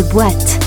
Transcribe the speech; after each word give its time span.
Boîte. 0.00 0.58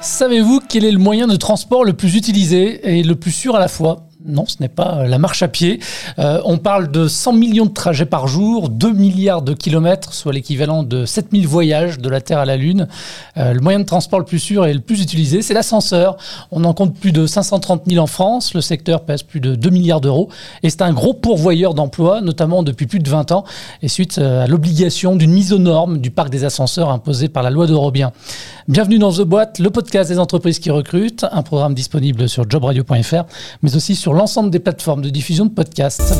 Savez-vous 0.00 0.60
quel 0.66 0.86
est 0.86 0.92
le 0.92 0.98
moyen 0.98 1.26
de 1.26 1.36
transport 1.36 1.84
le 1.84 1.92
plus 1.92 2.16
utilisé 2.16 2.98
et 2.98 3.02
le 3.02 3.16
plus 3.16 3.32
sûr 3.32 3.54
à 3.54 3.58
la 3.58 3.68
fois? 3.68 4.08
Non, 4.26 4.46
ce 4.46 4.56
n'est 4.60 4.68
pas 4.68 5.00
euh, 5.00 5.06
la 5.06 5.18
marche 5.18 5.42
à 5.42 5.48
pied. 5.48 5.80
Euh, 6.18 6.40
on 6.46 6.56
parle 6.56 6.90
de 6.90 7.08
100 7.08 7.34
millions 7.34 7.66
de 7.66 7.72
trajets 7.72 8.06
par 8.06 8.26
jour, 8.26 8.70
2 8.70 8.92
milliards 8.92 9.42
de 9.42 9.52
kilomètres, 9.52 10.14
soit 10.14 10.32
l'équivalent 10.32 10.82
de 10.82 11.04
7000 11.04 11.46
voyages 11.46 11.98
de 11.98 12.08
la 12.08 12.22
Terre 12.22 12.38
à 12.38 12.46
la 12.46 12.56
Lune. 12.56 12.88
Euh, 13.36 13.52
le 13.52 13.60
moyen 13.60 13.80
de 13.80 13.84
transport 13.84 14.18
le 14.18 14.24
plus 14.24 14.38
sûr 14.38 14.64
et 14.64 14.72
le 14.72 14.80
plus 14.80 15.02
utilisé, 15.02 15.42
c'est 15.42 15.52
l'ascenseur. 15.52 16.16
On 16.50 16.64
en 16.64 16.72
compte 16.72 16.94
plus 16.94 17.12
de 17.12 17.26
530 17.26 17.82
000 17.86 18.02
en 18.02 18.06
France. 18.06 18.54
Le 18.54 18.62
secteur 18.62 19.02
pèse 19.02 19.22
plus 19.22 19.40
de 19.40 19.54
2 19.54 19.68
milliards 19.68 20.00
d'euros. 20.00 20.30
Et 20.62 20.70
c'est 20.70 20.82
un 20.82 20.94
gros 20.94 21.12
pourvoyeur 21.12 21.74
d'emplois, 21.74 22.22
notamment 22.22 22.62
depuis 22.62 22.86
plus 22.86 23.00
de 23.00 23.10
20 23.10 23.32
ans, 23.32 23.44
et 23.82 23.88
suite 23.88 24.16
à 24.16 24.46
l'obligation 24.46 25.16
d'une 25.16 25.32
mise 25.32 25.52
aux 25.52 25.58
normes 25.58 25.98
du 25.98 26.10
parc 26.10 26.30
des 26.30 26.44
ascenseurs 26.44 26.88
imposée 26.88 27.28
par 27.28 27.42
la 27.42 27.50
loi 27.50 27.66
d'Eurobien. 27.66 28.12
Bienvenue 28.68 28.98
dans 28.98 29.12
The 29.12 29.22
Boîte, 29.22 29.58
le 29.58 29.68
podcast 29.68 30.08
des 30.08 30.18
entreprises 30.18 30.58
qui 30.58 30.70
recrutent, 30.70 31.26
un 31.30 31.42
programme 31.42 31.74
disponible 31.74 32.30
sur 32.30 32.48
jobradio.fr, 32.48 33.24
mais 33.62 33.76
aussi 33.76 33.94
sur 33.94 34.13
l'ensemble 34.14 34.50
des 34.50 34.60
plateformes 34.60 35.02
de 35.02 35.10
diffusion 35.10 35.46
de 35.46 35.50
podcasts. 35.50 36.14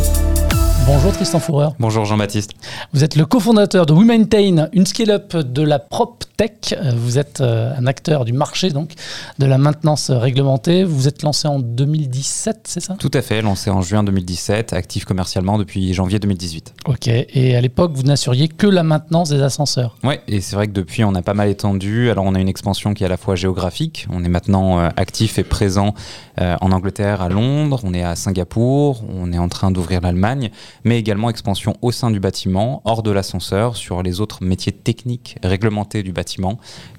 Bonjour 0.87 1.13
Tristan 1.13 1.39
Fourreur. 1.39 1.75
Bonjour 1.79 2.05
Jean-Baptiste. 2.05 2.53
Vous 2.93 3.05
êtes 3.05 3.17
le 3.17 3.25
cofondateur 3.25 3.87
de 3.87 3.95
WeMaintain, 3.95 4.69
une 4.73 4.85
scale-up 4.85 5.35
de 5.37 5.63
la 5.63 5.79
prop 5.79 6.25
tech. 6.37 6.75
Vous 6.97 7.19
êtes 7.19 7.41
euh, 7.41 7.73
un 7.77 7.87
acteur 7.87 8.25
du 8.25 8.33
marché 8.33 8.71
donc 8.71 8.93
de 9.39 9.47
la 9.47 9.59
maintenance 9.59 10.11
réglementée. 10.11 10.85
Vous 10.85 11.09
êtes 11.09 11.23
lancé 11.23 11.49
en 11.49 11.59
2017, 11.59 12.61
c'est 12.65 12.81
ça? 12.81 12.97
Tout 12.99 13.11
à 13.15 13.23
fait, 13.23 13.43
lancé 13.43 13.71
en 13.71 13.83
juin 13.83 14.03
2017, 14.05 14.73
actif 14.73 15.05
commercialement 15.05 15.59
depuis 15.59 15.93
janvier 15.95 16.19
2018. 16.19 16.75
Ok, 16.87 17.09
et 17.09 17.57
à 17.57 17.61
l'époque, 17.61 17.93
vous 17.95 18.03
n'assuriez 18.03 18.49
que 18.49 18.67
la 18.67 18.83
maintenance 18.83 19.31
des 19.31 19.43
ascenseurs? 19.43 19.97
Oui, 20.03 20.15
et 20.29 20.41
c'est 20.41 20.57
vrai 20.57 20.67
que 20.67 20.73
depuis, 20.73 21.05
on 21.05 21.15
a 21.15 21.23
pas 21.23 21.35
mal 21.35 21.49
étendu. 21.49 22.11
Alors, 22.11 22.25
on 22.25 22.35
a 22.35 22.41
une 22.41 22.49
expansion 22.49 22.95
qui 22.95 23.03
est 23.03 23.07
à 23.07 23.11
la 23.11 23.17
fois 23.17 23.37
géographique. 23.37 24.07
On 24.11 24.25
est 24.25 24.29
maintenant 24.29 24.81
euh, 24.81 24.89
actif 24.97 25.39
et 25.39 25.45
présent 25.45 25.95
euh, 26.41 26.57
en 26.61 26.73
Angleterre, 26.73 27.23
à 27.23 27.29
Londres, 27.29 27.81
on 27.85 27.95
est 27.95 28.03
à 28.03 28.17
Singapour, 28.17 29.05
on 29.09 29.33
est 29.33 29.39
en 29.39 29.49
train 29.49 29.71
d'ouvrir 29.71 30.01
l'Allemagne 30.01 30.51
mais 30.85 30.99
également 30.99 31.31
expansion 31.31 31.75
au 31.83 31.93
sein 31.93 32.11
du 32.11 32.21
bâtiment, 32.21 32.83
hors 32.85 33.03
de 33.03 33.11
l'ascenseur, 33.11 33.77
sur 33.77 34.03
les 34.03 34.21
autres 34.21 34.43
métiers 34.43 34.73
techniques 34.73 35.37
réglementés 35.43 36.03
du 36.03 36.13
bâtiment, 36.13 36.24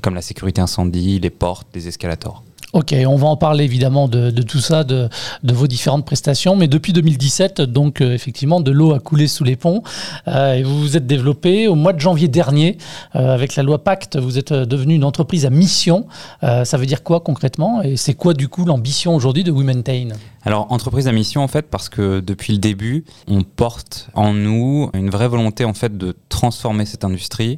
comme 0.01 0.15
la 0.15 0.21
sécurité 0.21 0.61
incendie, 0.61 1.19
les 1.19 1.29
portes, 1.29 1.67
les 1.73 1.87
escalators. 1.87 2.43
Ok, 2.75 2.93
on 3.07 3.15
va 3.15 3.27
en 3.27 3.37
parler 3.37 3.63
évidemment 3.63 4.09
de, 4.09 4.29
tout 4.41 4.59
ça, 4.59 4.83
de, 4.83 5.07
vos 5.43 5.65
différentes 5.65 6.05
prestations. 6.05 6.57
Mais 6.57 6.67
depuis 6.67 6.91
2017, 6.91 7.61
donc 7.61 8.01
euh, 8.01 8.13
effectivement, 8.13 8.59
de 8.59 8.69
l'eau 8.69 8.91
a 8.91 8.99
coulé 8.99 9.29
sous 9.29 9.45
les 9.45 9.55
ponts. 9.55 9.81
Euh, 10.27 10.55
et 10.55 10.63
vous 10.63 10.77
vous 10.81 10.97
êtes 10.97 11.07
développé 11.07 11.69
au 11.69 11.75
mois 11.75 11.93
de 11.93 12.01
janvier 12.01 12.27
dernier 12.27 12.77
euh, 13.15 13.33
avec 13.33 13.55
la 13.55 13.63
loi 13.63 13.81
Pacte. 13.81 14.17
Vous 14.17 14.37
êtes 14.37 14.51
devenu 14.51 14.93
une 14.93 15.05
entreprise 15.05 15.45
à 15.45 15.49
mission. 15.49 16.05
ça 16.41 16.77
veut 16.77 16.85
dire 16.85 17.01
quoi 17.01 17.21
concrètement? 17.21 17.81
Et 17.81 17.95
c'est 17.95 18.13
quoi 18.13 18.33
du 18.33 18.49
coup 18.49 18.65
l'ambition 18.65 19.15
aujourd'hui 19.15 19.45
de 19.45 19.51
WeMaintain 19.51 20.09
alors, 20.47 20.71
entreprise 20.71 21.07
à 21.07 21.11
mission, 21.11 21.41
en 21.41 21.47
fait, 21.47 21.71
parce 21.71 21.89
que 21.89 22.19
depuis 22.19 22.53
le 22.53 22.59
début, 22.59 23.03
on 23.27 23.41
porte 23.41 24.09
en 24.13 24.31
nous 24.31 24.91
une 24.93 25.09
vraie 25.09 25.27
volonté, 25.27 25.65
en 25.65 25.73
fait, 25.73 25.97
de 25.97 26.15
transformer 26.29 26.85
cette 26.85 27.03
industrie 27.03 27.57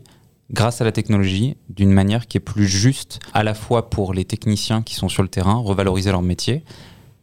grâce 0.52 0.82
à 0.82 0.86
la 0.86 0.92
technologie 0.92 1.58
d'une 1.70 1.92
manière 1.92 2.28
qui 2.28 2.38
est 2.38 2.42
plus 2.42 2.68
juste 2.68 3.20
à 3.34 3.44
la 3.44 3.54
fois 3.54 3.90
pour 3.90 4.14
les 4.14 4.26
techniciens 4.26 4.82
qui 4.82 4.96
sont 4.96 5.10
sur 5.10 5.24
le 5.24 5.30
terrain, 5.30 5.56
revaloriser 5.56 6.12
leur 6.12 6.22
métier, 6.22 6.64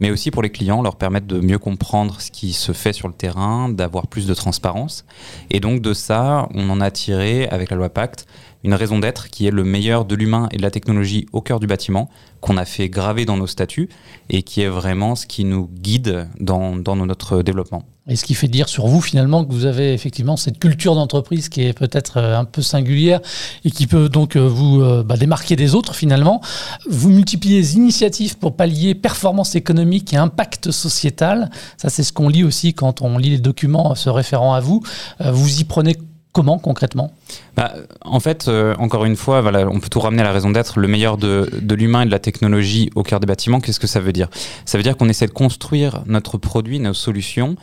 mais 0.01 0.11
aussi 0.11 0.31
pour 0.31 0.43
les 0.43 0.51
clients, 0.51 0.83
leur 0.83 0.97
permettre 0.97 1.27
de 1.27 1.41
mieux 1.41 1.59
comprendre 1.59 2.21
ce 2.21 2.31
qui 2.31 2.53
se 2.53 2.73
fait 2.73 2.93
sur 2.93 3.09
le 3.09 3.15
terrain, 3.15 3.69
d'avoir 3.69 4.07
plus 4.07 4.27
de 4.27 4.35
transparence. 4.35 5.05
Et 5.51 5.61
donc 5.61 5.81
de 5.81 5.95
ça, 5.95 6.49
on 6.55 6.69
en 6.69 6.81
a 6.81 6.91
tiré, 6.91 7.47
avec 7.49 7.71
la 7.71 7.77
loi 7.77 7.89
Pacte, 7.89 8.27
une 8.65 8.75
raison 8.75 8.99
d'être 8.99 9.29
qui 9.29 9.47
est 9.47 9.51
le 9.51 9.63
meilleur 9.63 10.05
de 10.05 10.15
l'humain 10.17 10.49
et 10.51 10.57
de 10.57 10.63
la 10.63 10.71
technologie 10.71 11.27
au 11.33 11.41
cœur 11.41 11.61
du 11.61 11.67
bâtiment, 11.67 12.09
qu'on 12.41 12.57
a 12.57 12.65
fait 12.65 12.89
graver 12.89 13.25
dans 13.25 13.37
nos 13.37 13.47
statuts 13.47 13.89
et 14.31 14.43
qui 14.43 14.63
est 14.63 14.69
vraiment 14.69 15.15
ce 15.15 15.27
qui 15.27 15.45
nous 15.45 15.69
guide 15.73 16.29
dans, 16.41 16.75
dans 16.75 16.97
notre 16.97 17.43
développement. 17.43 17.85
Et 18.07 18.17
ce 18.17 18.25
qui 18.27 18.35
fait 18.35 18.49
dire 18.49 18.69
sur 18.69 18.87
vous 18.87 19.01
finalement 19.01 19.47
que 19.47 19.53
vous 19.53 19.65
avez 19.65 19.95
effectivement 19.95 20.37
cette 20.37 20.59
culture 20.59 20.95
d'entreprise 20.95 21.49
qui 21.49 21.63
est 21.63 21.73
peut-être 21.73 22.19
euh, 22.19 22.39
un 22.39 22.45
peu 22.45 22.61
singulière 22.61 23.21
et 23.65 23.71
qui 23.71 23.87
peut 23.87 24.11
donc 24.11 24.37
euh, 24.37 24.47
vous 24.47 24.83
euh, 24.83 25.03
bah, 25.03 25.17
démarquer 25.17 25.57
des 25.57 25.75
autres 25.75 25.95
finalement. 25.95 26.43
Vous 26.87 27.09
multipliez 27.09 27.57
les 27.57 27.77
initiatives 27.77 28.37
pour 28.37 28.57
pallier 28.57 28.95
performance 28.95 29.55
économique 29.55 30.13
et 30.13 30.19
impact 30.19 30.71
sociétal. 30.71 31.51
Ça 31.79 31.89
c'est 31.89 32.03
ce 32.03 32.13
qu'on 32.13 32.29
lit 32.29 32.45
aussi 32.45 32.75
quand 32.75 33.01
on 33.01 33.17
lit 33.17 33.31
les 33.31 33.39
documents 33.39 33.95
se 33.95 34.11
référant 34.11 34.53
à 34.53 34.61
vous. 34.61 34.83
Vous 35.19 35.61
y 35.61 35.65
prenez 35.65 35.97
Comment 36.35 36.59
concrètement 36.59 37.13
bah, 37.57 37.75
En 38.01 38.19
fait, 38.19 38.49
euh, 38.49 38.75
encore 38.81 39.05
une 39.05 39.15
fois, 39.15 39.41
on 39.71 39.79
peut 39.79 39.89
tout 39.89 40.01
ramener 40.01 40.21
à 40.21 40.25
la 40.25 40.33
raison 40.33 40.51
d'être, 40.51 40.81
le 40.81 40.89
meilleur 40.89 41.17
de, 41.17 41.49
de 41.63 41.75
l'humain 41.77 42.03
et 42.03 42.07
de 42.07 42.11
la 42.11 42.19
technologie 42.19 42.91
au 42.97 43.05
cœur 43.05 43.21
des 43.21 43.27
bâtiments. 43.27 43.61
Qu'est-ce 43.61 43.79
que 43.79 43.87
ça 43.87 44.01
veut 44.01 44.13
dire? 44.13 44.29
Ça 44.65 44.77
veut 44.77 44.83
dire 44.83 44.97
qu'on 44.97 45.09
essaie 45.09 45.29
de 45.29 45.33
construire 45.33 46.03
notre 46.07 46.37
produit, 46.37 46.81
nos 46.81 46.93
solutions, 46.93 47.55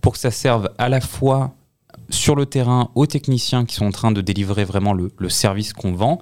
pour 0.00 0.12
que 0.12 0.18
ça 0.20 0.30
serve 0.30 0.70
à 0.78 0.88
la 0.88 1.00
fois 1.00 1.54
sur 2.08 2.36
le 2.36 2.46
terrain 2.46 2.90
aux 2.94 3.06
techniciens 3.06 3.64
qui 3.64 3.74
sont 3.74 3.86
en 3.86 3.90
train 3.90 4.12
de 4.12 4.20
délivrer 4.20 4.64
vraiment 4.64 4.92
le, 4.92 5.10
le 5.18 5.28
service 5.28 5.72
qu'on 5.72 5.92
vend, 5.92 6.20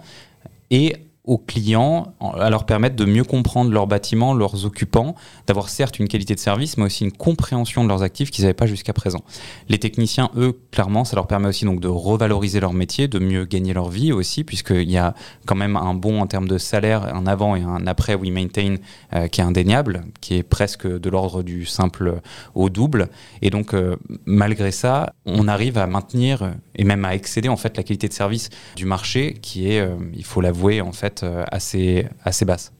et 0.70 0.96
aux 1.28 1.36
clients, 1.36 2.14
à 2.20 2.48
leur 2.48 2.64
permettre 2.64 2.96
de 2.96 3.04
mieux 3.04 3.22
comprendre 3.22 3.70
leurs 3.70 3.86
bâtiments, 3.86 4.32
leurs 4.32 4.64
occupants, 4.64 5.14
d'avoir 5.46 5.68
certes 5.68 5.98
une 5.98 6.08
qualité 6.08 6.34
de 6.34 6.40
service, 6.40 6.78
mais 6.78 6.84
aussi 6.84 7.04
une 7.04 7.12
compréhension 7.12 7.84
de 7.84 7.88
leurs 7.88 8.02
actifs 8.02 8.30
qu'ils 8.30 8.44
n'avaient 8.44 8.54
pas 8.54 8.66
jusqu'à 8.66 8.94
présent. 8.94 9.20
Les 9.68 9.78
techniciens, 9.78 10.30
eux, 10.36 10.58
clairement, 10.70 11.04
ça 11.04 11.16
leur 11.16 11.26
permet 11.26 11.48
aussi 11.48 11.66
donc 11.66 11.80
de 11.80 11.88
revaloriser 11.88 12.60
leur 12.60 12.72
métier, 12.72 13.08
de 13.08 13.18
mieux 13.18 13.44
gagner 13.44 13.74
leur 13.74 13.90
vie 13.90 14.10
aussi, 14.10 14.42
puisqu'il 14.42 14.90
y 14.90 14.96
a 14.96 15.14
quand 15.44 15.54
même 15.54 15.76
un 15.76 15.92
bon 15.92 16.22
en 16.22 16.26
termes 16.26 16.48
de 16.48 16.56
salaire, 16.56 17.14
un 17.14 17.26
avant 17.26 17.54
et 17.56 17.60
un 17.60 17.86
après 17.86 18.14
We 18.14 18.30
Maintain 18.30 18.76
euh, 19.12 19.28
qui 19.28 19.42
est 19.42 19.44
indéniable, 19.44 20.06
qui 20.22 20.36
est 20.36 20.42
presque 20.42 20.86
de 20.86 21.10
l'ordre 21.10 21.42
du 21.42 21.66
simple 21.66 22.22
au 22.54 22.70
double. 22.70 23.08
Et 23.42 23.50
donc, 23.50 23.74
euh, 23.74 23.96
malgré 24.24 24.70
ça, 24.70 25.12
on 25.26 25.46
arrive 25.46 25.76
à 25.76 25.86
maintenir 25.86 26.54
et 26.74 26.84
même 26.84 27.04
à 27.04 27.14
excéder 27.14 27.50
en 27.50 27.58
fait 27.58 27.76
la 27.76 27.82
qualité 27.82 28.08
de 28.08 28.14
service 28.14 28.48
du 28.76 28.86
marché, 28.86 29.34
qui 29.42 29.70
est, 29.70 29.80
euh, 29.80 29.96
il 30.14 30.24
faut 30.24 30.40
l'avouer, 30.40 30.80
en 30.80 30.92
fait, 30.92 31.17
euh, 31.22 31.44
assez, 31.50 32.06
assez 32.24 32.44
basse. 32.44 32.72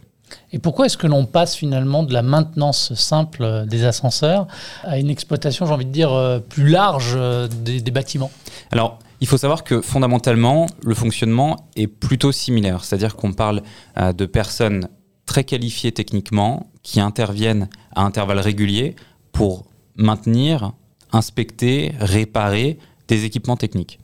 Et 0.52 0.58
pourquoi 0.58 0.86
est-ce 0.86 0.98
que 0.98 1.06
l'on 1.06 1.24
passe 1.24 1.54
finalement 1.56 2.02
de 2.02 2.12
la 2.12 2.22
maintenance 2.22 2.92
simple 2.94 3.64
des 3.66 3.84
ascenseurs 3.84 4.46
à 4.84 4.98
une 4.98 5.08
exploitation, 5.08 5.64
j'ai 5.64 5.72
envie 5.72 5.86
de 5.86 5.92
dire, 5.92 6.12
euh, 6.12 6.38
plus 6.38 6.68
large 6.68 7.14
euh, 7.16 7.48
des, 7.48 7.80
bâtiments? 7.90 8.30
Alors, 8.70 8.98
il 9.20 9.26
faut 9.26 9.38
savoir 9.38 9.64
que 9.64 9.80
fondamentalement, 9.80 10.66
le 10.82 10.94
fonctionnement 10.94 11.56
est 11.76 11.86
plutôt 11.86 12.30
similaire. 12.30 12.84
C'est-à-dire 12.84 13.16
qu'on 13.16 13.32
parle 13.32 13.62
de 13.96 14.26
personnes 14.26 14.88
très 15.26 15.42
qualifiées 15.42 15.90
techniquement 15.90 16.70
qui 16.84 17.00
interviennent 17.00 17.68
à 17.96 18.02
intervalles 18.02 18.38
réguliers 18.38 18.94
pour 19.32 19.66
maintenir, 19.96 20.72
inspecter, 21.10 21.94
réparer 21.98 22.78
des 23.08 23.24
équipements 23.24 23.56
techniques. 23.56 23.98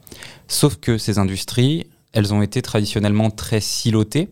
Sauf 0.49 0.77
que 0.77 0.99
ces 0.99 1.19
industries 1.19 1.87
elles 2.14 2.32
ont 2.32 2.41
été 2.41 2.62
traditionnellement 2.62 3.30
très 3.30 3.60
silotées. 3.60 4.30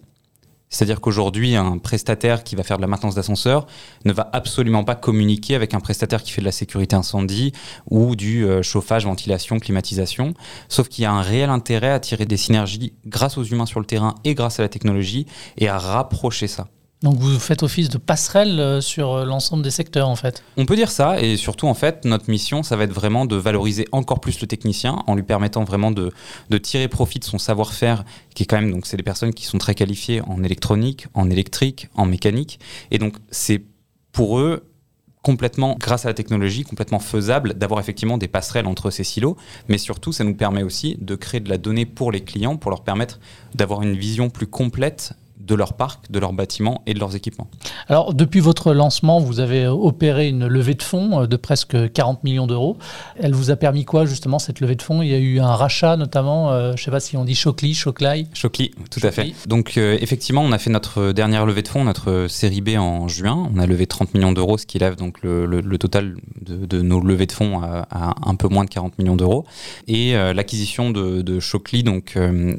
C'est-à-dire 0.70 1.02
qu'aujourd'hui, 1.02 1.54
un 1.54 1.76
prestataire 1.76 2.44
qui 2.44 2.56
va 2.56 2.62
faire 2.62 2.78
de 2.78 2.82
la 2.82 2.88
maintenance 2.88 3.14
d'ascenseur 3.14 3.66
ne 4.06 4.12
va 4.12 4.30
absolument 4.32 4.84
pas 4.84 4.94
communiquer 4.94 5.54
avec 5.54 5.74
un 5.74 5.80
prestataire 5.80 6.22
qui 6.22 6.32
fait 6.32 6.40
de 6.40 6.46
la 6.46 6.52
sécurité 6.52 6.96
incendie 6.96 7.52
ou 7.90 8.16
du 8.16 8.46
euh, 8.46 8.62
chauffage, 8.62 9.04
ventilation, 9.04 9.58
climatisation. 9.58 10.32
Sauf 10.70 10.88
qu'il 10.88 11.02
y 11.02 11.04
a 11.04 11.12
un 11.12 11.20
réel 11.20 11.50
intérêt 11.50 11.90
à 11.90 12.00
tirer 12.00 12.24
des 12.24 12.38
synergies 12.38 12.94
grâce 13.04 13.36
aux 13.36 13.44
humains 13.44 13.66
sur 13.66 13.80
le 13.80 13.86
terrain 13.86 14.14
et 14.24 14.34
grâce 14.34 14.60
à 14.60 14.62
la 14.62 14.70
technologie 14.70 15.26
et 15.58 15.68
à 15.68 15.76
rapprocher 15.76 16.46
ça. 16.46 16.68
Donc 17.02 17.16
vous 17.16 17.38
faites 17.38 17.62
office 17.62 17.88
de 17.88 17.98
passerelle 17.98 18.60
euh, 18.60 18.80
sur 18.80 19.12
euh, 19.12 19.24
l'ensemble 19.24 19.62
des 19.62 19.70
secteurs 19.70 20.08
en 20.08 20.16
fait. 20.16 20.42
On 20.56 20.66
peut 20.66 20.76
dire 20.76 20.90
ça 20.90 21.20
et 21.20 21.36
surtout 21.36 21.66
en 21.66 21.74
fait 21.74 22.04
notre 22.04 22.30
mission 22.30 22.62
ça 22.62 22.76
va 22.76 22.84
être 22.84 22.92
vraiment 22.92 23.26
de 23.26 23.36
valoriser 23.36 23.86
encore 23.92 24.20
plus 24.20 24.40
le 24.40 24.46
technicien 24.46 25.02
en 25.06 25.14
lui 25.14 25.24
permettant 25.24 25.64
vraiment 25.64 25.90
de, 25.90 26.12
de 26.50 26.58
tirer 26.58 26.88
profit 26.88 27.18
de 27.18 27.24
son 27.24 27.38
savoir-faire 27.38 28.04
qui 28.34 28.44
est 28.44 28.46
quand 28.46 28.60
même 28.60 28.70
donc 28.70 28.86
c'est 28.86 28.96
des 28.96 29.02
personnes 29.02 29.34
qui 29.34 29.44
sont 29.44 29.58
très 29.58 29.74
qualifiées 29.74 30.22
en 30.28 30.44
électronique, 30.44 31.06
en 31.14 31.28
électrique, 31.28 31.88
en 31.94 32.06
mécanique 32.06 32.60
et 32.90 32.98
donc 32.98 33.16
c'est 33.30 33.62
pour 34.12 34.38
eux 34.38 34.68
complètement, 35.22 35.76
grâce 35.78 36.04
à 36.04 36.08
la 36.08 36.14
technologie, 36.14 36.64
complètement 36.64 36.98
faisable 36.98 37.54
d'avoir 37.54 37.80
effectivement 37.80 38.18
des 38.18 38.28
passerelles 38.28 38.66
entre 38.66 38.90
ces 38.90 39.04
silos, 39.04 39.36
mais 39.68 39.78
surtout 39.78 40.12
ça 40.12 40.24
nous 40.24 40.34
permet 40.34 40.64
aussi 40.64 40.96
de 41.00 41.14
créer 41.14 41.40
de 41.40 41.48
la 41.48 41.58
donnée 41.58 41.86
pour 41.86 42.10
les 42.10 42.22
clients, 42.22 42.56
pour 42.56 42.70
leur 42.70 42.82
permettre 42.82 43.20
d'avoir 43.54 43.82
une 43.82 43.96
vision 43.96 44.30
plus 44.30 44.48
complète 44.48 45.14
de 45.38 45.54
leur 45.54 45.74
parc, 45.74 46.10
de 46.10 46.18
leurs 46.18 46.32
bâtiments 46.32 46.82
et 46.86 46.94
de 46.94 46.98
leurs 46.98 47.16
équipements. 47.16 47.48
Alors, 47.88 48.14
depuis 48.14 48.40
votre 48.40 48.72
lancement, 48.72 49.18
vous 49.18 49.40
avez 49.40 49.66
opéré 49.66 50.28
une 50.28 50.46
levée 50.46 50.74
de 50.74 50.82
fonds 50.82 51.26
de 51.26 51.36
presque 51.36 51.92
40 51.92 52.24
millions 52.24 52.46
d'euros. 52.46 52.76
Elle 53.16 53.34
vous 53.34 53.50
a 53.50 53.56
permis 53.56 53.84
quoi, 53.84 54.04
justement, 54.04 54.38
cette 54.38 54.60
levée 54.60 54.76
de 54.76 54.82
fonds? 54.82 55.02
Il 55.02 55.08
y 55.08 55.14
a 55.14 55.18
eu 55.18 55.40
un 55.40 55.54
rachat, 55.54 55.96
notamment, 55.96 56.52
je 56.52 56.72
ne 56.72 56.76
sais 56.76 56.90
pas 56.90 57.00
si 57.00 57.16
on 57.16 57.24
dit 57.24 57.34
Chocli, 57.34 57.74
Choclay 57.74 58.26
Chocli, 58.34 58.70
tout 58.90 59.00
à 59.02 59.10
fait. 59.10 59.32
Donc, 59.46 59.76
effectivement, 59.76 60.42
on 60.42 60.52
a 60.52 60.58
fait 60.58 60.70
notre 60.70 61.12
dernière 61.12 61.44
levée 61.44 61.62
de 61.62 61.68
fonds, 61.68 61.84
notre 61.84 62.26
série 62.28 62.60
B 62.60 62.70
en 62.78 63.08
juin. 63.08 63.50
On 63.54 63.58
a 63.58 63.66
levé 63.66 63.86
30 63.86 64.14
millions 64.14 64.32
d'euros, 64.32 64.58
ce 64.58 64.66
qui 64.66 64.78
lève 64.78 64.96
donc 64.96 65.22
le, 65.22 65.76
total 65.78 66.14
de, 66.40 66.82
nos 66.82 67.00
levées 67.00 67.26
de 67.26 67.32
fonds 67.32 67.60
à, 67.62 68.14
un 68.24 68.34
peu 68.36 68.48
moins 68.48 68.64
de 68.64 68.70
40 68.70 68.98
millions 68.98 69.16
d'euros. 69.16 69.44
Et 69.88 70.12
l'acquisition 70.12 70.90
de, 70.90 71.22
de 71.22 71.40
Chocli 71.40 71.82
donc, 71.82 72.16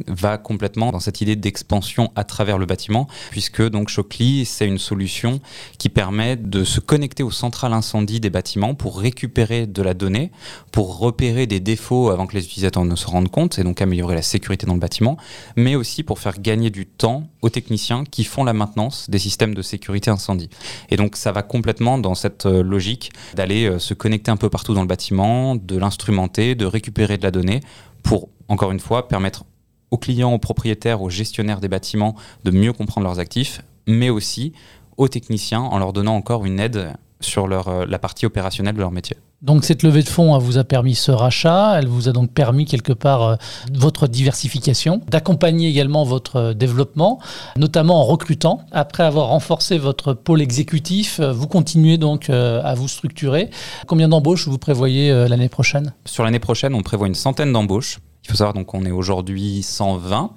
va 0.08 0.38
complètement 0.38 0.92
dans 0.92 1.00
cette 1.00 1.22
idée 1.22 1.36
d'expansion 1.36 2.12
à 2.16 2.24
travers 2.24 2.58
le 2.58 2.63
bâtiment, 2.66 3.08
puisque 3.32 3.62
donc 3.62 3.90
Chocly, 3.90 4.46
c'est 4.46 4.68
une 4.68 4.78
solution 4.78 5.40
qui 5.78 5.90
permet 5.90 6.36
de 6.36 6.64
se 6.64 6.80
connecter 6.80 7.24
aux 7.24 7.32
centrales 7.32 7.74
incendie 7.74 8.20
des 8.20 8.30
bâtiments 8.30 8.76
pour 8.76 9.00
récupérer 9.00 9.68
de 9.68 9.82
la 9.82 9.94
donnée, 9.94 10.32
pour 10.72 10.98
repérer 10.98 11.48
des 11.48 11.60
défauts 11.60 12.10
avant 12.10 12.28
que 12.28 12.36
les 12.36 12.46
utilisateurs 12.46 12.86
ne 12.86 12.96
se 12.96 13.08
rendent 13.08 13.32
compte, 13.32 13.60
et 13.60 13.64
donc 13.64 13.82
améliorer 13.82 14.16
la 14.16 14.22
sécurité 14.22 14.66
dans 14.66 14.74
le 14.74 14.80
bâtiment, 14.80 15.18
mais 15.56 15.76
aussi 15.76 16.04
pour 16.04 16.20
faire 16.20 16.40
gagner 16.40 16.70
du 16.70 16.86
temps 16.86 17.28
aux 17.42 17.50
techniciens 17.50 18.04
qui 18.04 18.24
font 18.24 18.44
la 18.44 18.54
maintenance 18.54 19.10
des 19.10 19.20
systèmes 19.20 19.54
de 19.54 19.62
sécurité 19.62 20.10
incendie. 20.10 20.50
Et 20.90 20.98
donc 20.98 21.16
ça 21.16 21.32
va 21.32 21.42
complètement 21.44 21.98
dans 21.98 22.16
cette 22.16 22.46
euh, 22.46 22.64
logique 22.64 23.12
d'aller 23.36 23.66
euh, 23.66 23.80
se 23.80 23.94
connecter 23.94 24.32
un 24.32 24.38
peu 24.38 24.50
partout 24.50 24.74
dans 24.74 24.82
le 24.82 24.88
bâtiment, 24.88 25.56
de 25.56 25.78
l'instrumenter, 25.78 26.56
de 26.56 26.66
récupérer 26.66 27.18
de 27.18 27.24
la 27.24 27.32
donnée 27.32 27.62
pour, 28.04 28.30
encore 28.48 28.72
une 28.72 28.80
fois, 28.80 29.08
permettre 29.08 29.46
aux 29.94 29.98
clients, 29.98 30.34
aux 30.34 30.40
propriétaires, 30.40 31.04
aux 31.04 31.12
gestionnaires 31.12 31.62
des 31.62 31.68
bâtiments 31.68 32.16
de 32.44 32.50
mieux 32.50 32.74
comprendre 32.74 33.06
leurs 33.06 33.20
actifs, 33.20 33.62
mais 33.86 34.10
aussi 34.10 34.52
aux 34.98 35.08
techniciens 35.08 35.62
en 35.62 35.78
leur 35.78 35.94
donnant 35.94 36.16
encore 36.16 36.46
une 36.46 36.60
aide 36.60 36.94
sur 37.22 37.48
leur, 37.48 37.68
euh, 37.68 37.86
la 37.88 38.00
partie 38.00 38.26
opérationnelle 38.26 38.74
de 38.74 38.80
leur 38.80 38.90
métier. 38.90 39.18
Donc 39.44 39.64
cette 39.66 39.84
levée 39.84 40.02
de 40.02 40.10
fonds 40.10 40.36
vous 40.40 40.58
a 40.58 40.64
permis 40.64 40.96
ce 40.96 41.12
rachat, 41.12 41.78
elle 41.78 41.88
vous 41.88 42.10
a 42.10 42.12
donc 42.12 42.32
permis 42.32 42.66
quelque 42.66 42.92
part 42.92 43.22
euh, 43.22 43.36
votre 43.72 44.08
diversification, 44.08 45.02
d'accompagner 45.12 45.70
également 45.70 46.04
votre 46.04 46.36
euh, 46.38 46.54
développement, 46.56 47.20
notamment 47.56 48.02
en 48.02 48.04
recrutant. 48.04 48.62
Après 48.72 49.04
avoir 49.04 49.28
renforcé 49.28 49.78
votre 49.78 50.14
pôle 50.14 50.42
exécutif, 50.42 51.20
vous 51.20 51.48
continuez 51.48 52.00
donc 52.00 52.32
à 52.32 52.74
vous 52.74 52.88
structurer. 52.88 53.52
Combien 53.86 54.08
d'embauches 54.08 54.48
vous 54.48 54.58
prévoyez 54.58 55.28
l'année 55.28 55.50
prochaine? 55.50 55.94
Sur 56.06 56.24
l'année 56.24 56.40
prochaine, 56.40 56.74
on 56.74 56.82
prévoit 56.82 57.06
une 57.08 57.16
centaine 57.16 57.54
d'embauches 57.54 58.00
il 58.24 58.30
faut 58.32 58.38
savoir 58.38 58.54
donc 58.54 58.68
qu'on 58.68 58.86
est 58.86 58.92
aujourd'hui 58.92 59.64
120 59.64 60.32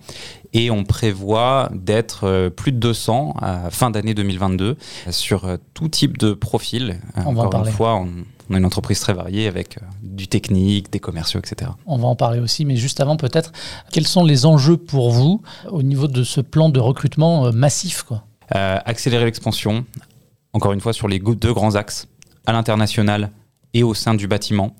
et 0.52 0.70
on 0.70 0.84
prévoit 0.84 1.70
d'être 1.72 2.24
euh, 2.24 2.50
plus 2.50 2.72
de 2.72 2.78
200 2.78 3.36
à 3.40 3.70
fin 3.70 3.90
d'année 3.90 4.14
2022 4.14 4.76
sur 5.10 5.44
euh, 5.44 5.56
tout 5.74 5.88
type 5.88 6.18
de 6.18 6.32
profil. 6.32 7.00
On 7.24 7.32
va 7.32 7.42
Encore 7.42 7.64
une 7.64 7.72
fois, 7.72 7.94
on, 7.94 8.06
est 8.54 8.58
une 8.58 8.64
entreprise 8.64 8.98
très 9.00 9.12
variée 9.12 9.46
avec 9.46 9.78
euh, 9.78 9.80
du 10.02 10.26
technique, 10.26 10.90
des 10.90 10.98
commerciaux, 10.98 11.38
etc. 11.38 11.70
On 11.86 11.96
va 11.96 12.08
en 12.08 12.16
parler 12.16 12.40
aussi, 12.40 12.64
mais 12.64 12.76
juste 12.76 13.00
avant 13.00 13.16
peut-être, 13.16 13.52
quels 13.92 14.06
sont 14.06 14.24
les 14.24 14.46
enjeux 14.46 14.76
pour 14.76 15.12
vous 15.12 15.42
au 15.70 15.82
niveau 15.82 16.08
de 16.08 16.24
ce 16.24 16.40
plan 16.40 16.68
de 16.68 16.80
recrutement 16.80 17.52
massif 17.52 18.02
quoi? 18.02 18.24
Accélérer 18.50 19.24
l'expansion, 19.24 19.84
encore 20.52 20.72
une 20.72 20.80
fois 20.80 20.92
sur 20.92 21.08
les 21.08 21.18
deux 21.18 21.52
grands 21.52 21.74
axes, 21.74 22.06
à 22.46 22.52
l'international 22.52 23.32
et 23.74 23.82
au 23.82 23.92
sein 23.92 24.14
du 24.14 24.28
bâtiment 24.28 24.72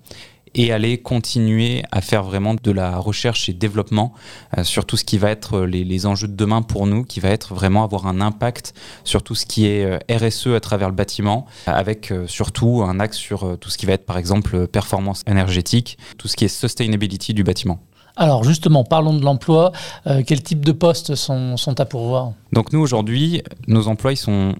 et 0.55 0.71
aller 0.71 0.97
continuer 0.97 1.83
à 1.91 2.01
faire 2.01 2.23
vraiment 2.23 2.55
de 2.55 2.71
la 2.71 2.97
recherche 2.97 3.49
et 3.49 3.53
développement 3.53 4.13
euh, 4.57 4.63
sur 4.63 4.85
tout 4.85 4.97
ce 4.97 5.03
qui 5.03 5.17
va 5.17 5.29
être 5.29 5.61
les, 5.61 5.83
les, 5.83 6.05
enjeux 6.05 6.27
de 6.27 6.35
demain 6.35 6.61
pour 6.61 6.87
nous, 6.87 7.03
qui 7.03 7.19
va 7.19 7.29
être 7.29 7.53
vraiment 7.53 7.83
avoir 7.83 8.07
un 8.07 8.21
impact 8.21 8.73
sur 9.03 9.23
tout 9.23 9.35
ce 9.35 9.45
qui 9.45 9.67
est 9.67 9.85
euh, 9.85 9.99
RSE 10.09 10.47
à 10.47 10.59
travers 10.59 10.89
le 10.89 10.95
bâtiment, 10.95 11.45
avec 11.65 12.11
euh, 12.11 12.27
surtout 12.27 12.83
un 12.83 12.99
axe 12.99 13.17
sur 13.17 13.57
tout 13.59 13.69
ce 13.69 13.77
qui 13.77 13.85
va 13.85 13.93
être 13.93 14.05
par 14.05 14.17
exemple 14.17 14.67
performance 14.67 15.23
énergétique, 15.27 15.97
tout 16.17 16.27
ce 16.27 16.35
qui 16.35 16.45
est 16.45 16.49
sustainability 16.49 17.33
du 17.33 17.43
bâtiment. 17.43 17.79
Alors 18.15 18.43
justement, 18.43 18.83
parlons 18.83 19.13
de 19.13 19.23
l'emploi. 19.23 19.71
quel 20.25 20.41
type 20.41 20.65
de 20.65 20.71
postes 20.71 21.13
sont, 21.13 21.55
sont 21.55 21.79
à 21.79 21.85
pourvoir? 21.85 22.31
Donc 22.51 22.73
nous 22.73 22.79
aujourd'hui, 22.79 23.43
nos 23.67 23.87
emplois 23.87 24.13
ils 24.13 24.17
sont 24.17 24.55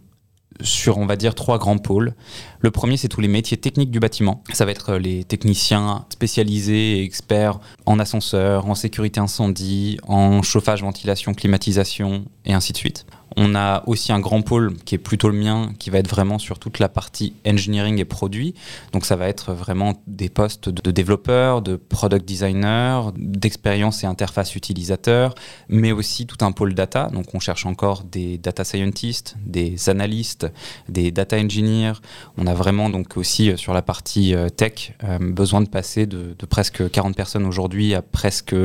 sur, 0.62 0.98
on 0.98 1.06
va 1.06 1.16
dire, 1.16 1.36
trois 1.36 1.58
grands 1.58 1.78
pôles. 1.78 2.14
Le 2.60 2.72
premier, 2.72 2.98
c'est 2.98 3.08
tous 3.08 3.22
les 3.22 3.28
métiers 3.28 3.58
techniques 3.58 3.92
du 3.92 4.00
bâtiment. 4.00 4.44
Ça 4.54 4.66
va 4.66 4.72
être 4.72 4.96
les 4.96 5.24
techniciens 5.24 6.06
spécialisés 6.10 7.00
et 7.00 7.04
experts 7.04 7.60
en 7.86 8.00
ascenseur, 8.00 8.66
en 8.68 8.76
sécurité 8.76 9.20
incendie, 9.20 10.00
en 10.08 10.42
chauffage, 10.42 10.82
ventilation, 10.82 11.34
climatisation, 11.34 12.26
et 12.46 12.54
ainsi 12.54 12.74
de 12.74 12.78
suite. 12.78 13.06
On 13.36 13.56
a 13.56 13.84
aussi 13.88 14.12
un 14.12 14.20
grand 14.20 14.42
pôle 14.42 14.76
qui 14.86 14.96
est 14.96 15.00
plutôt 15.00 15.30
le 15.30 15.38
mien, 15.38 15.72
qui 15.80 15.90
va 15.90 16.00
être 16.00 16.10
vraiment 16.10 16.40
sur 16.40 16.60
toute 16.60 16.80
la 16.80 16.90
partie 16.90 17.34
engineering 17.46 18.00
et 18.00 18.06
produits. 18.06 18.54
Donc 18.94 19.06
ça 19.06 19.16
va 19.16 19.28
être 19.28 19.54
vraiment 19.54 20.02
des 20.08 20.30
postes 20.30 20.70
de 20.70 20.92
développeurs, 20.92 21.62
de 21.62 21.76
product 21.76 22.28
designers, 22.28 23.12
d'expérience 23.18 24.04
et 24.04 24.08
interface 24.08 24.56
utilisateur, 24.56 25.36
mais 25.70 25.92
aussi 25.92 26.26
tout 26.26 26.44
un 26.46 26.52
pôle 26.52 26.74
data. 26.74 27.10
Donc 27.12 27.34
on 27.34 27.40
cherche 27.40 27.66
encore 27.66 28.04
des 28.04 28.38
data 28.38 28.64
scientists, 28.64 29.36
des 29.46 29.90
analystes, 29.90 30.48
des 30.90 31.12
data 31.12 31.38
engineers. 31.38 31.94
On 32.38 32.48
a 32.48 32.54
vraiment 32.54 32.90
donc 32.90 33.18
aussi 33.18 33.52
euh, 33.52 33.58
sur 33.58 33.74
la 33.74 33.82
partie 33.82 34.36
euh, 34.36 34.50
tech 34.50 34.94
euh, 35.04 35.18
besoin 35.20 35.62
de 35.62 35.70
passer 35.70 36.06
de 36.06 36.34
presque 36.50 36.90
40 36.90 37.16
personnes 37.16 37.46
aujourd'hui 37.46 37.94
à 37.94 38.02
presque 38.02 38.56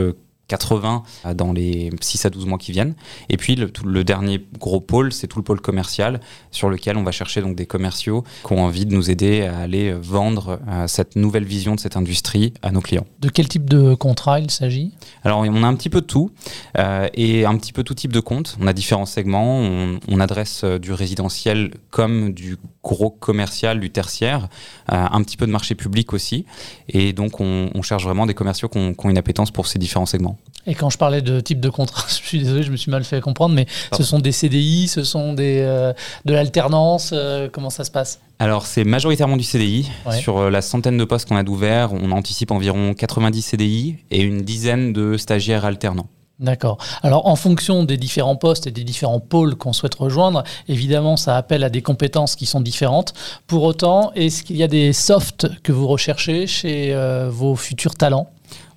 80 0.49 1.03
euh, 1.25 1.35
dans 1.35 1.53
les 1.53 1.91
6 2.01 2.27
à 2.27 2.31
12 2.31 2.47
mois 2.47 2.59
qui 2.59 2.73
viennent. 2.73 2.95
Et 3.29 3.37
puis 3.37 3.57
le, 3.57 3.71
le 3.85 4.05
dernier 4.05 4.45
gros 4.59 4.81
pôle, 4.81 5.13
c'est 5.13 5.27
tout 5.27 5.39
le 5.39 5.45
pôle 5.45 5.61
commercial 5.61 6.21
sur 6.51 6.69
lequel 6.69 6.97
on 6.97 7.03
va 7.03 7.13
chercher 7.13 7.41
donc 7.41 7.57
des 7.57 7.67
commerciaux 7.67 8.25
qui 8.47 8.53
ont 8.53 8.65
envie 8.65 8.87
de 8.87 8.95
nous 8.95 9.11
aider 9.11 9.43
à 9.43 9.59
aller 9.59 9.93
vendre 9.93 10.61
euh, 10.69 10.87
cette 10.87 11.17
nouvelle 11.17 11.45
vision 11.45 11.75
de 11.75 11.81
cette 11.81 11.97
industrie 11.97 12.53
à 12.63 12.71
nos 12.71 12.81
clients. 12.81 13.07
De 13.21 13.29
quel 13.29 13.49
type 13.49 13.69
de 13.69 13.95
contrat 13.95 14.41
il 14.41 14.51
s'agit? 14.51 14.93
Alors 15.25 15.41
on 15.41 15.63
a 15.63 15.67
un 15.67 15.75
petit 15.75 15.91
peu 15.91 16.01
de 16.01 16.07
tout 16.07 16.31
euh, 16.79 17.09
et 17.15 17.45
un 17.45 17.57
petit 17.57 17.73
peu 17.73 17.83
tout 17.83 17.95
type 17.95 18.13
de 18.13 18.21
compte. 18.21 18.57
On 18.61 18.67
a 18.67 18.73
différents 18.73 19.07
segments. 19.07 19.59
On, 19.61 20.01
on 20.09 20.21
adresse 20.21 20.65
du 20.65 20.93
résidentiel 20.93 21.73
comme 21.91 22.33
du 22.33 22.57
gros 22.83 23.11
commercial, 23.11 23.81
du 23.81 23.91
tertiaire, 23.91 24.49
un 24.89 25.23
petit 25.23 25.37
peu 25.37 25.47
de 25.47 25.53
marché 25.53 25.75
public 25.75 26.13
aussi. 26.13 26.45
Et 26.89 27.13
donc 27.13 27.41
on, 27.41 27.71
on 27.75 27.83
cherche 27.83 28.05
vraiment 28.05 28.27
des 28.27 28.35
commerciaux 28.35 28.69
qui 28.69 28.79
ont, 28.79 28.95
qui 28.95 29.07
ont 29.07 29.11
une 29.11 29.19
appétence 29.19 29.51
pour 29.51 29.67
ces 29.67 29.79
différents 29.79 30.07
segments. 30.07 30.32
Et 30.67 30.75
quand 30.75 30.91
je 30.91 30.99
parlais 30.99 31.23
de 31.23 31.41
type 31.41 31.61
de 31.61 31.69
contrat, 31.69 32.05
je 32.09 32.15
suis 32.15 32.39
désolé, 32.39 32.63
je 32.63 32.71
me 32.71 32.77
suis 32.77 32.91
mal 32.91 33.05
fait 33.05 33.21
comprendre, 33.21 33.55
mais 33.55 33.67
ce 33.97 34.03
sont 34.03 34.21
des 34.21 34.33
CDI, 34.33 34.89
ce 34.89 35.03
sont 35.03 35.33
des, 35.33 35.61
euh, 35.61 35.93
de 36.25 36.33
l'alternance, 36.33 37.11
euh, 37.13 37.49
comment 37.51 37.71
ça 37.71 37.85
se 37.85 37.91
passe? 37.91 38.21
Alors 38.39 38.67
c'est 38.67 38.85
majoritairement 38.85 39.37
du 39.37 39.45
CDI. 39.45 39.91
Sur 40.13 40.39
euh, 40.39 40.51
la 40.51 40.63
centaine 40.63 40.99
de 40.99 41.05
postes 41.05 41.29
qu'on 41.29 41.37
a 41.37 41.43
d'ouverts, 41.43 41.93
on 41.93 42.11
anticipe 42.13 42.51
environ 42.51 42.95
90 42.95 43.43
CDI 43.43 43.99
et 44.11 44.21
une 44.21 44.43
dizaine 44.43 44.93
de 44.93 45.17
stagiaires 45.17 45.65
alternants. 45.65 46.09
D'accord. 46.41 46.79
Alors 47.03 47.27
en 47.27 47.37
fonction 47.37 47.85
des 47.85 47.97
différents 47.97 48.35
postes 48.35 48.67
et 48.67 48.73
des 48.73 48.83
différents 48.83 49.21
pôles 49.21 49.55
qu'on 49.55 49.73
souhaite 49.73 49.95
rejoindre, 49.95 50.43
évidemment 50.67 51.17
ça 51.17 51.37
appelle 51.37 51.63
à 51.63 51.71
des 51.71 51.83
compétences 51.83 52.35
qui 52.35 52.47
sont 52.47 52.61
différentes. 52.61 53.15
Pour 53.47 53.63
autant, 53.63 54.13
est-ce 54.15 54.43
qu'il 54.43 54.57
y 54.57 54.65
a 54.65 54.69
des 54.69 54.93
softs 54.93 55.47
que 55.63 55.71
vous 55.71 55.87
recherchez 55.87 56.49
chez 56.49 56.97
vos 57.31 57.55
futurs 57.55 57.95
talents? 57.95 58.29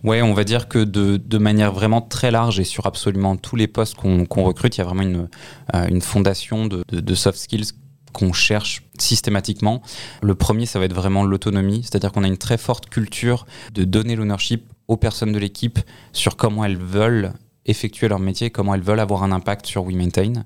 Ouais, 0.05 0.21
on 0.21 0.35
va 0.35 0.43
dire 0.43 0.67
que 0.67 0.83
de, 0.83 1.37
manière 1.39 1.71
vraiment 1.71 1.99
très 1.99 2.29
large 2.29 2.59
et 2.59 2.63
sur 2.63 2.85
absolument 2.85 3.37
tous 3.37 3.55
les 3.55 3.67
postes 3.67 3.95
qu'on 3.95 4.43
recrute, 4.43 4.77
il 4.77 4.79
y 4.79 4.81
a 4.81 4.83
vraiment 4.83 5.01
une, 5.01 5.27
euh, 5.73 5.87
une 5.87 6.01
fondation 6.01 6.67
de, 6.67 6.83
de, 6.91 7.15
soft 7.15 7.39
skills 7.39 7.71
qu'on 8.13 8.31
cherche 8.31 8.83
systématiquement. 8.99 9.81
Le 10.21 10.35
premier, 10.35 10.67
ça 10.67 10.77
va 10.77 10.85
être 10.85 10.93
vraiment 10.93 11.23
l'autonomie, 11.23 11.81
c'est-à-dire 11.81 12.11
qu'on 12.11 12.23
a 12.23 12.27
une 12.27 12.37
très 12.37 12.59
forte 12.59 12.87
culture 12.87 13.47
de 13.73 13.83
donner 13.83 14.15
l'ownership 14.15 14.69
aux 14.87 14.95
personnes 14.95 15.31
de 15.31 15.39
l'équipe 15.39 15.79
sur 16.13 16.37
comment 16.37 16.63
elles 16.63 16.77
veulent 16.77 17.33
effectuer 17.65 18.07
leur 18.07 18.19
métier, 18.19 18.51
comment 18.51 18.75
elles 18.75 18.83
veulent 18.83 18.99
avoir 18.99 19.23
un 19.23 19.31
impact 19.31 19.65
sur 19.65 19.85
WeMaintain. 19.85 20.45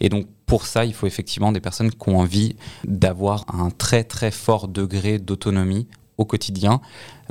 Et 0.00 0.08
donc 0.08 0.28
pour 0.46 0.64
ça, 0.66 0.86
il 0.86 0.94
faut 0.94 1.06
effectivement 1.06 1.52
des 1.52 1.60
personnes 1.60 1.90
qui 1.90 2.08
ont 2.08 2.20
envie 2.20 2.56
d'avoir 2.84 3.44
un 3.54 3.68
très 3.68 4.02
très 4.02 4.30
fort 4.30 4.66
degré 4.66 5.18
d'autonomie 5.18 5.88
au 6.18 6.24
quotidien, 6.24 6.80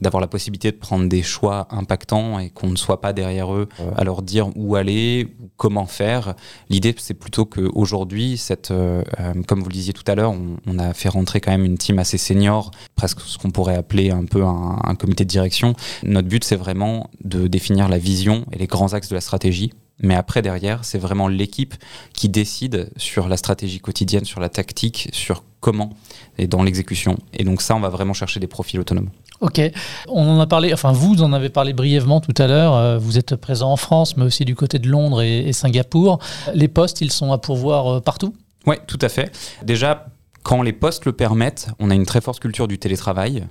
d'avoir 0.01 0.21
la 0.21 0.27
possibilité 0.27 0.71
de 0.71 0.77
prendre 0.77 1.07
des 1.07 1.21
choix 1.21 1.67
impactants 1.69 2.39
et 2.39 2.49
qu'on 2.49 2.69
ne 2.69 2.75
soit 2.75 2.99
pas 2.99 3.13
derrière 3.13 3.53
eux 3.53 3.69
à 3.95 4.03
leur 4.03 4.21
dire 4.21 4.49
où 4.55 4.75
aller, 4.75 5.35
ou 5.39 5.49
comment 5.57 5.85
faire. 5.85 6.35
L'idée, 6.69 6.95
c'est 6.97 7.13
plutôt 7.13 7.45
qu'aujourd'hui, 7.45 8.37
cette, 8.37 8.71
euh, 8.71 9.03
comme 9.47 9.61
vous 9.61 9.69
le 9.69 9.73
disiez 9.73 9.93
tout 9.93 10.03
à 10.07 10.15
l'heure, 10.15 10.33
on, 10.65 10.79
a 10.79 10.93
fait 10.93 11.09
rentrer 11.09 11.39
quand 11.39 11.51
même 11.51 11.65
une 11.65 11.77
team 11.77 11.99
assez 11.99 12.17
senior, 12.17 12.71
presque 12.95 13.21
ce 13.21 13.37
qu'on 13.37 13.51
pourrait 13.51 13.75
appeler 13.75 14.09
un 14.09 14.25
peu 14.25 14.43
un, 14.43 14.79
un 14.83 14.95
comité 14.95 15.23
de 15.23 15.29
direction. 15.29 15.75
Notre 16.03 16.27
but, 16.27 16.43
c'est 16.43 16.55
vraiment 16.55 17.09
de 17.23 17.47
définir 17.47 17.87
la 17.87 17.99
vision 17.99 18.45
et 18.51 18.57
les 18.57 18.67
grands 18.67 18.93
axes 18.93 19.09
de 19.09 19.15
la 19.15 19.21
stratégie 19.21 19.71
mais 20.03 20.15
après 20.15 20.41
derrière, 20.41 20.85
c'est 20.85 20.99
vraiment 20.99 21.27
l'équipe 21.27 21.73
qui 22.13 22.29
décide 22.29 22.89
sur 22.97 23.27
la 23.27 23.37
stratégie 23.37 23.79
quotidienne, 23.79 24.25
sur 24.25 24.39
la 24.39 24.49
tactique, 24.49 25.09
sur 25.13 25.43
comment 25.59 25.91
et 26.37 26.45
dans 26.45 26.61
l'exécution. 26.61 27.17
Et 27.33 27.43
donc 27.45 27.61
ça, 27.61 27.75
on 27.75 27.79
va 27.79 27.89
vraiment 27.89 28.13
chercher 28.13 28.39
des 28.39 28.47
profils 28.47 28.79
autonomes. 28.79 29.09
Ok, 29.41 29.59
on 30.07 30.27
en 30.27 30.39
a 30.39 30.47
parlé, 30.47 30.73
enfin 30.73 30.91
vous 30.91 31.21
en 31.21 31.33
avez 31.33 31.49
parlé 31.49 31.73
brièvement 31.73 32.21
tout 32.21 32.33
à 32.37 32.47
l'heure, 32.47 32.75
euh, 32.75 32.97
vous 32.97 33.17
êtes 33.17 33.35
présent 33.35 33.71
en 33.71 33.75
France, 33.75 34.15
mais 34.15 34.23
aussi 34.23 34.45
du 34.45 34.55
côté 34.55 34.79
de 34.79 34.87
Londres 34.87 35.21
et, 35.21 35.51
Singapour. 35.51 36.19
Les 36.53 36.67
postes, 36.67 37.01
ils 37.01 37.11
sont 37.11 37.31
à 37.31 37.37
pourvoir 37.37 37.95
euh, 37.95 37.99
partout? 37.99 38.33
Oui, 38.65 38.75
tout 38.87 38.99
à 39.01 39.09
fait. 39.09 39.35
Déjà, 39.63 40.07
quand 40.43 40.61
les 40.61 40.73
postes 40.73 41.05
le 41.05 41.13
permettent, 41.13 41.67
on 41.79 41.89
a 41.89 41.95
une 41.95 42.05
très 42.05 42.21
forte 42.21 42.39
culture 42.39 42.67
du 42.67 42.77
télétravail, 42.77 43.45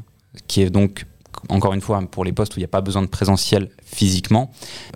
qui 0.47 0.62
est 0.62 0.71
donc 0.71 1.04
encore 1.49 1.72
une 1.72 1.80
fois, 1.80 2.00
pour 2.11 2.25
les 2.25 2.32
postes 2.32 2.54
où 2.54 2.58
il 2.58 2.62
n'y 2.62 2.66
a 2.66 2.68
pas 2.68 2.80
besoin 2.80 3.02
de 3.02 3.06
présentiel 3.06 3.70
physiquement, 3.84 4.50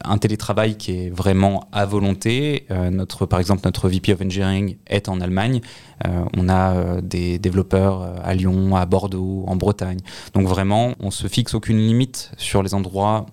un 0.04 0.18
télétravail 0.18 0.76
qui 0.76 0.92
est 0.92 1.10
vraiment 1.10 1.68
à 1.72 1.84
volonté. 1.86 2.66
Euh, 2.70 2.90
notre, 2.90 3.26
par 3.26 3.40
exemple, 3.40 3.62
notre 3.64 3.88
VP 3.88 4.12
of 4.12 4.20
Engineering 4.20 4.76
est 4.86 5.08
en 5.08 5.20
Allemagne. 5.20 5.60
Euh, 6.06 6.24
on 6.36 6.48
a 6.48 6.74
euh, 6.74 7.00
des 7.00 7.38
développeurs 7.38 8.02
à 8.22 8.34
Lyon, 8.34 8.76
à 8.76 8.86
Bordeaux, 8.86 9.44
en 9.46 9.56
Bretagne. 9.56 10.00
Donc 10.34 10.46
vraiment, 10.46 10.94
on 11.00 11.10
se 11.10 11.26
fixe 11.26 11.54
aucune 11.54 11.78
limite 11.78 12.30
sur 12.36 12.62
les 12.62 12.74
endroits 12.74 13.26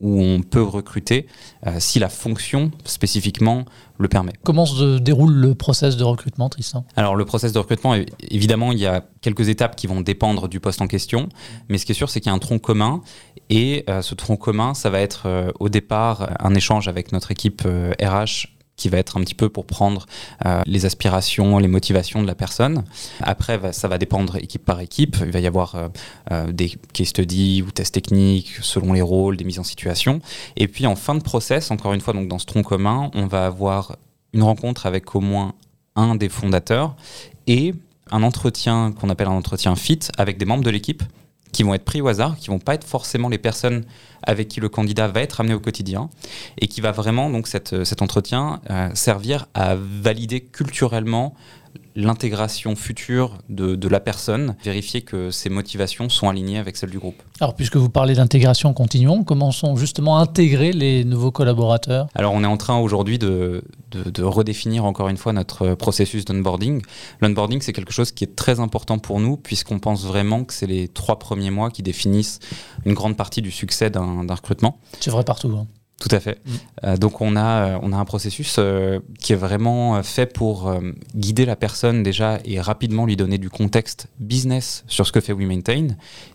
où 0.00 0.20
on 0.20 0.42
peut 0.42 0.62
recruter 0.62 1.26
euh, 1.66 1.76
si 1.78 1.98
la 1.98 2.08
fonction 2.08 2.70
spécifiquement 2.84 3.64
le 3.98 4.08
permet. 4.08 4.32
Comment 4.44 4.66
se 4.66 4.98
déroule 4.98 5.32
le 5.32 5.54
process 5.54 5.96
de 5.96 6.04
recrutement, 6.04 6.48
Tristan? 6.48 6.84
Alors 6.94 7.16
le 7.16 7.24
process 7.24 7.52
de 7.52 7.58
recrutement, 7.58 7.96
évidemment, 8.30 8.70
il 8.70 8.78
y 8.78 8.86
a 8.86 9.04
quelques 9.20 9.48
étapes 9.48 9.74
qui 9.74 9.88
vont 9.88 10.00
dépendre 10.00 10.48
du 10.48 10.60
poste 10.60 10.80
en 10.80 10.86
question, 10.86 11.28
mais 11.68 11.78
ce 11.78 11.86
qui 11.86 11.92
est 11.92 11.96
sûr, 11.96 12.08
c'est 12.08 12.20
qu'il 12.20 12.30
y 12.30 12.32
a 12.32 12.36
un 12.36 12.38
tronc 12.38 12.60
commun, 12.60 13.02
et 13.50 13.84
euh, 13.88 14.02
ce 14.02 14.14
tronc 14.14 14.36
commun, 14.36 14.74
ça 14.74 14.90
va 14.90 15.00
être 15.00 15.22
euh, 15.26 15.50
au 15.58 15.68
départ 15.68 16.36
un 16.38 16.54
échange 16.54 16.86
avec 16.86 17.12
notre 17.12 17.32
équipe 17.32 17.62
RH 18.00 18.57
qui 18.78 18.88
va 18.88 18.96
être 18.96 19.18
un 19.18 19.20
petit 19.20 19.34
peu 19.34 19.50
pour 19.50 19.66
prendre 19.66 20.06
euh, 20.46 20.62
les 20.64 20.86
aspirations, 20.86 21.58
les 21.58 21.68
motivations 21.68 22.22
de 22.22 22.26
la 22.26 22.34
personne. 22.34 22.84
Après, 23.20 23.72
ça 23.72 23.88
va 23.88 23.98
dépendre 23.98 24.36
équipe 24.36 24.64
par 24.64 24.80
équipe. 24.80 25.16
Il 25.20 25.32
va 25.32 25.40
y 25.40 25.46
avoir 25.46 25.74
euh, 25.74 25.88
euh, 26.30 26.50
des 26.50 26.72
case 26.94 27.08
studies 27.08 27.62
ou 27.62 27.70
tests 27.70 27.92
techniques 27.92 28.52
selon 28.62 28.94
les 28.94 29.02
rôles, 29.02 29.36
des 29.36 29.44
mises 29.44 29.58
en 29.58 29.64
situation. 29.64 30.20
Et 30.56 30.68
puis 30.68 30.86
en 30.86 30.96
fin 30.96 31.14
de 31.14 31.22
process, 31.22 31.70
encore 31.70 31.92
une 31.92 32.00
fois, 32.00 32.14
donc 32.14 32.28
dans 32.28 32.38
ce 32.38 32.46
tronc 32.46 32.62
commun, 32.62 33.10
on 33.14 33.26
va 33.26 33.46
avoir 33.46 33.96
une 34.32 34.44
rencontre 34.44 34.86
avec 34.86 35.14
au 35.14 35.20
moins 35.20 35.54
un 35.96 36.14
des 36.14 36.28
fondateurs 36.28 36.94
et 37.46 37.74
un 38.10 38.22
entretien 38.22 38.92
qu'on 38.92 39.10
appelle 39.10 39.26
un 39.26 39.32
entretien 39.32 39.74
fit 39.74 40.00
avec 40.16 40.38
des 40.38 40.44
membres 40.44 40.64
de 40.64 40.70
l'équipe 40.70 41.02
qui 41.52 41.62
vont 41.62 41.74
être 41.74 41.84
pris 41.84 42.00
au 42.00 42.08
hasard, 42.08 42.36
qui 42.36 42.48
vont 42.48 42.58
pas 42.58 42.74
être 42.74 42.84
forcément 42.84 43.28
les 43.28 43.38
personnes 43.38 43.84
avec 44.22 44.48
qui 44.48 44.60
le 44.60 44.68
candidat 44.68 45.08
va 45.08 45.22
être 45.22 45.40
amené 45.40 45.54
au 45.54 45.60
quotidien, 45.60 46.10
et 46.60 46.68
qui 46.68 46.80
va 46.80 46.92
vraiment, 46.92 47.30
donc 47.30 47.46
cette, 47.46 47.84
cet 47.84 48.02
entretien, 48.02 48.60
euh, 48.70 48.90
servir 48.94 49.46
à 49.54 49.76
valider 49.76 50.40
culturellement 50.40 51.34
l'intégration 51.98 52.76
future 52.76 53.38
de, 53.48 53.88
la 53.88 53.98
personne, 53.98 54.54
vérifier 54.62 55.02
que 55.02 55.30
ses 55.32 55.48
motivations 55.48 56.08
sont 56.08 56.28
alignées 56.28 56.58
avec 56.58 56.76
celles 56.76 56.90
du 56.90 56.98
groupe. 56.98 57.20
Alors, 57.40 57.54
puisque 57.54 57.76
vous 57.76 57.90
parlez 57.90 58.14
d'intégration, 58.14 58.72
continuons. 58.72 59.24
Comment 59.24 59.50
sont 59.50 59.74
justement 59.74 60.18
intégrés 60.18 60.72
les 60.72 61.04
nouveaux 61.04 61.32
collaborateurs? 61.32 62.06
Alors, 62.14 62.34
on 62.34 62.44
est 62.44 62.46
en 62.46 62.56
train 62.56 62.78
aujourd'hui 62.78 63.18
de, 63.18 63.64
de, 63.90 64.22
redéfinir 64.22 64.84
encore 64.84 65.08
une 65.08 65.16
fois 65.16 65.32
notre 65.32 65.74
processus 65.74 66.24
d'onboarding. 66.24 66.82
L'onboarding, 67.20 67.60
c'est 67.62 67.72
quelque 67.72 67.92
chose 67.92 68.12
qui 68.12 68.22
est 68.22 68.36
très 68.36 68.60
important 68.60 68.98
pour 68.98 69.18
nous, 69.18 69.36
puisqu'on 69.36 69.80
pense 69.80 70.04
vraiment 70.04 70.44
que 70.44 70.54
c'est 70.54 70.66
les 70.68 70.86
trois 70.86 71.18
premiers 71.18 71.50
mois 71.50 71.70
qui 71.70 71.82
définissent 71.82 72.38
une 72.84 72.94
grande 72.94 73.16
partie 73.16 73.42
du 73.42 73.50
succès 73.50 73.90
d'un 73.90 74.24
recrutement. 74.28 74.78
C'est 75.00 75.10
vrai 75.10 75.24
partout. 75.24 75.48
Hein. 75.48 75.66
Tout 76.00 76.08
à 76.12 76.20
fait. 76.20 76.38
Mm. 76.44 76.50
Euh, 76.84 76.96
donc 76.96 77.20
on 77.20 77.34
a, 77.34 77.44
euh, 77.44 77.78
on 77.82 77.92
a 77.92 77.96
un 77.96 78.04
processus 78.04 78.56
euh, 78.58 79.00
qui 79.18 79.32
est 79.32 79.36
vraiment 79.36 80.00
fait 80.02 80.32
pour 80.32 80.72
guider 81.14 81.44
la 81.44 81.56
personne 81.56 82.02
déjà 82.02 82.38
et 82.44 82.60
rapidement 82.60 83.04
lui 83.04 83.16
donner 83.16 83.38
du 83.38 83.50
contexte 83.50 84.06
business 84.20 84.84
sur 84.86 85.06
ce 85.06 85.12
que 85.12 85.20
fait 85.20 85.32
WeMaintain. 85.32 85.88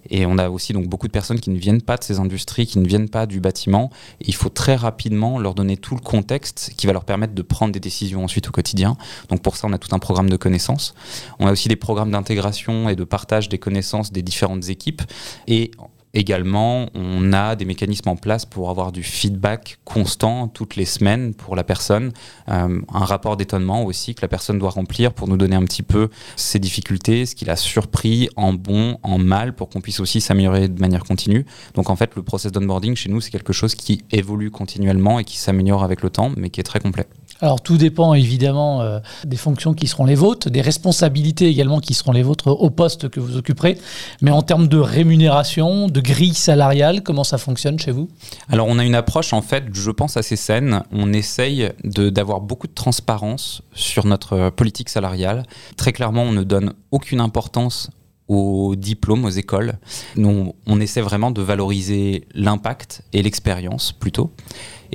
Et 0.09 0.25
on 0.25 0.37
a 0.37 0.49
aussi 0.49 0.73
donc 0.73 0.87
beaucoup 0.87 1.07
de 1.07 1.13
personnes 1.13 1.39
qui 1.39 1.49
ne 1.49 1.57
viennent 1.57 1.81
pas 1.81 1.95
de 1.97 2.03
ces 2.03 2.19
industries, 2.19 2.67
qui 2.67 2.79
ne 2.79 2.87
viennent 2.87 3.09
pas 3.09 3.25
du 3.25 3.39
bâtiment. 3.39 3.89
Et 4.19 4.25
il 4.27 4.35
faut 4.35 4.49
très 4.49 4.75
rapidement 4.75 5.39
leur 5.39 5.55
donner 5.55 5.77
tout 5.77 5.95
le 5.95 6.01
contexte 6.01 6.73
qui 6.75 6.87
va 6.87 6.93
leur 6.93 7.05
permettre 7.05 7.33
de 7.33 7.41
prendre 7.41 7.71
des 7.71 7.79
décisions 7.79 8.23
ensuite 8.23 8.49
au 8.49 8.51
quotidien. 8.51 8.97
Donc 9.29 9.41
pour 9.41 9.55
ça, 9.55 9.67
on 9.67 9.73
a 9.73 9.77
tout 9.77 9.95
un 9.95 9.99
programme 9.99 10.29
de 10.29 10.37
connaissances. 10.37 10.93
On 11.39 11.47
a 11.47 11.51
aussi 11.51 11.69
des 11.69 11.77
programmes 11.77 12.11
d'intégration 12.11 12.89
et 12.89 12.95
de 12.95 13.03
partage 13.05 13.47
des 13.47 13.59
connaissances 13.59 14.11
des 14.11 14.23
différentes 14.23 14.67
équipes. 14.67 15.03
Et 15.47 15.71
Également, 16.15 16.89
on 16.93 17.33
a 17.33 17.55
des 17.55 17.65
mécanismes 17.65 18.09
en 18.09 18.15
place 18.15 18.45
pour 18.45 18.69
avoir 18.69 18.91
du 18.91 19.01
feedback 19.01 19.79
constant 19.83 20.47
toutes 20.47 20.75
les 20.75 20.85
semaines 20.85 21.33
pour 21.33 21.55
la 21.55 21.63
personne. 21.63 22.11
Euh, 22.49 22.81
un 22.93 23.05
rapport 23.05 23.35
d'étonnement 23.35 23.83
aussi 23.83 24.13
que 24.13 24.21
la 24.21 24.27
personne 24.27 24.59
doit 24.59 24.69
remplir 24.69 25.11
pour 25.13 25.27
nous 25.27 25.37
donner 25.37 25.55
un 25.55 25.63
petit 25.63 25.81
peu 25.81 26.09
ses 26.35 26.59
difficultés, 26.59 27.25
ce 27.25 27.33
qu'il 27.33 27.49
a 27.49 27.55
surpris 27.55 28.29
en 28.35 28.53
bon, 28.53 28.99
en 29.01 29.17
mal, 29.17 29.55
pour 29.55 29.69
qu'on 29.69 29.81
puisse 29.81 29.99
aussi 29.99 30.21
s'améliorer 30.21 30.67
de 30.67 30.79
manière 30.79 31.03
continue. 31.03 31.47
Donc 31.73 31.89
en 31.89 31.95
fait, 31.95 32.11
le 32.15 32.21
process 32.21 32.51
d'onboarding 32.51 32.95
chez 32.95 33.09
nous, 33.09 33.19
c'est 33.19 33.31
quelque 33.31 33.53
chose 33.53 33.73
qui 33.73 34.03
évolue 34.11 34.51
continuellement 34.51 35.17
et 35.17 35.23
qui 35.23 35.39
s'améliore 35.39 35.83
avec 35.83 36.03
le 36.03 36.11
temps, 36.11 36.31
mais 36.37 36.51
qui 36.51 36.59
est 36.59 36.63
très 36.63 36.79
complet. 36.79 37.07
Alors 37.41 37.61
tout 37.61 37.77
dépend 37.77 38.13
évidemment 38.13 38.81
euh, 38.81 38.99
des 39.25 39.37
fonctions 39.37 39.73
qui 39.73 39.87
seront 39.87 40.05
les 40.05 40.15
vôtres, 40.15 40.49
des 40.49 40.61
responsabilités 40.61 41.47
également 41.47 41.79
qui 41.79 41.93
seront 41.93 42.11
les 42.11 42.23
vôtres 42.23 42.47
au 42.47 42.69
poste 42.69 43.09
que 43.09 43.19
vous 43.19 43.37
occuperez, 43.37 43.77
mais 44.21 44.31
en 44.31 44.41
termes 44.41 44.67
de 44.67 44.77
rémunération, 44.77 45.87
de 45.87 46.01
grille 46.01 46.33
salariale, 46.33 47.03
comment 47.03 47.23
ça 47.23 47.37
fonctionne 47.37 47.79
chez 47.79 47.91
vous? 47.91 48.09
Alors 48.49 48.67
on 48.67 48.79
a 48.79 48.85
une 48.85 48.95
approche 48.95 49.33
en 49.33 49.41
fait, 49.41 49.65
je 49.73 49.91
pense, 49.91 50.17
assez 50.17 50.35
saine. 50.35 50.83
On 50.91 51.11
essaye 51.11 51.69
d'avoir 51.83 52.39
beaucoup 52.39 52.67
de 52.67 52.73
transparence 52.73 53.61
sur 53.73 54.05
notre 54.05 54.49
politique 54.49 54.89
salariale. 54.89 55.43
Très 55.75 55.91
clairement, 55.91 56.23
on 56.23 56.31
ne 56.31 56.43
donne 56.43 56.73
aucune 56.91 57.19
importance 57.19 57.89
aux 58.27 58.75
diplômes, 58.75 59.25
aux 59.25 59.29
écoles. 59.29 59.77
On 60.17 60.79
essaie 60.79 61.01
vraiment 61.01 61.31
de 61.31 61.41
valoriser 61.41 62.27
l'impact 62.33 63.03
et 63.13 63.21
l'expérience 63.21 63.91
plutôt. 63.91 64.31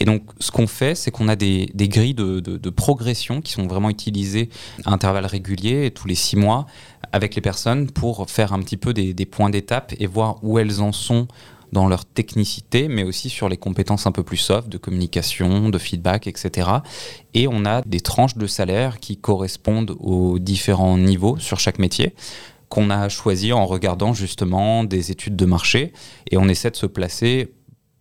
Et 0.00 0.04
donc, 0.04 0.22
ce 0.38 0.50
qu'on 0.52 0.68
fait, 0.68 0.94
c'est 0.94 1.10
qu'on 1.10 1.28
a 1.28 1.36
des, 1.36 1.68
grilles 1.74 2.14
de, 2.14 2.70
progression 2.70 3.40
qui 3.40 3.52
sont 3.52 3.66
vraiment 3.66 3.90
utilisées 3.90 4.48
à 4.84 4.92
intervalles 4.92 5.26
réguliers, 5.26 5.90
tous 5.90 6.06
les 6.06 6.14
six 6.14 6.36
mois, 6.36 6.66
avec 7.12 7.34
les 7.34 7.40
personnes 7.40 7.90
pour 7.90 8.30
faire 8.30 8.52
un 8.52 8.60
petit 8.60 8.76
peu 8.76 8.94
des, 8.94 9.26
points 9.26 9.50
d'étape 9.50 9.92
et 9.98 10.06
voir 10.06 10.42
où 10.42 10.58
elles 10.58 10.80
en 10.80 10.92
sont 10.92 11.26
dans 11.72 11.86
leur 11.86 12.06
technicité, 12.06 12.88
mais 12.88 13.02
aussi 13.02 13.28
sur 13.28 13.50
les 13.50 13.58
compétences 13.58 14.06
un 14.06 14.12
peu 14.12 14.22
plus 14.22 14.38
soft 14.38 14.70
de 14.70 14.78
communication, 14.78 15.68
de 15.68 15.76
feedback, 15.76 16.26
etc. 16.26 16.70
Et 17.34 17.46
on 17.46 17.66
a 17.66 17.82
des 17.82 18.00
tranches 18.00 18.38
de 18.38 18.46
salaire 18.46 19.00
qui 19.00 19.18
correspondent 19.18 19.94
aux 20.00 20.38
différents 20.38 20.96
niveaux 20.96 21.36
sur 21.38 21.60
chaque 21.60 21.78
métier 21.78 22.14
qu'on 22.68 22.90
a 22.90 23.08
choisi 23.08 23.52
en 23.52 23.66
regardant 23.66 24.12
justement 24.12 24.84
des 24.84 25.10
études 25.10 25.36
de 25.36 25.46
marché 25.46 25.92
et 26.30 26.36
on 26.36 26.48
essaie 26.48 26.70
de 26.70 26.76
se 26.76 26.86
placer 26.86 27.52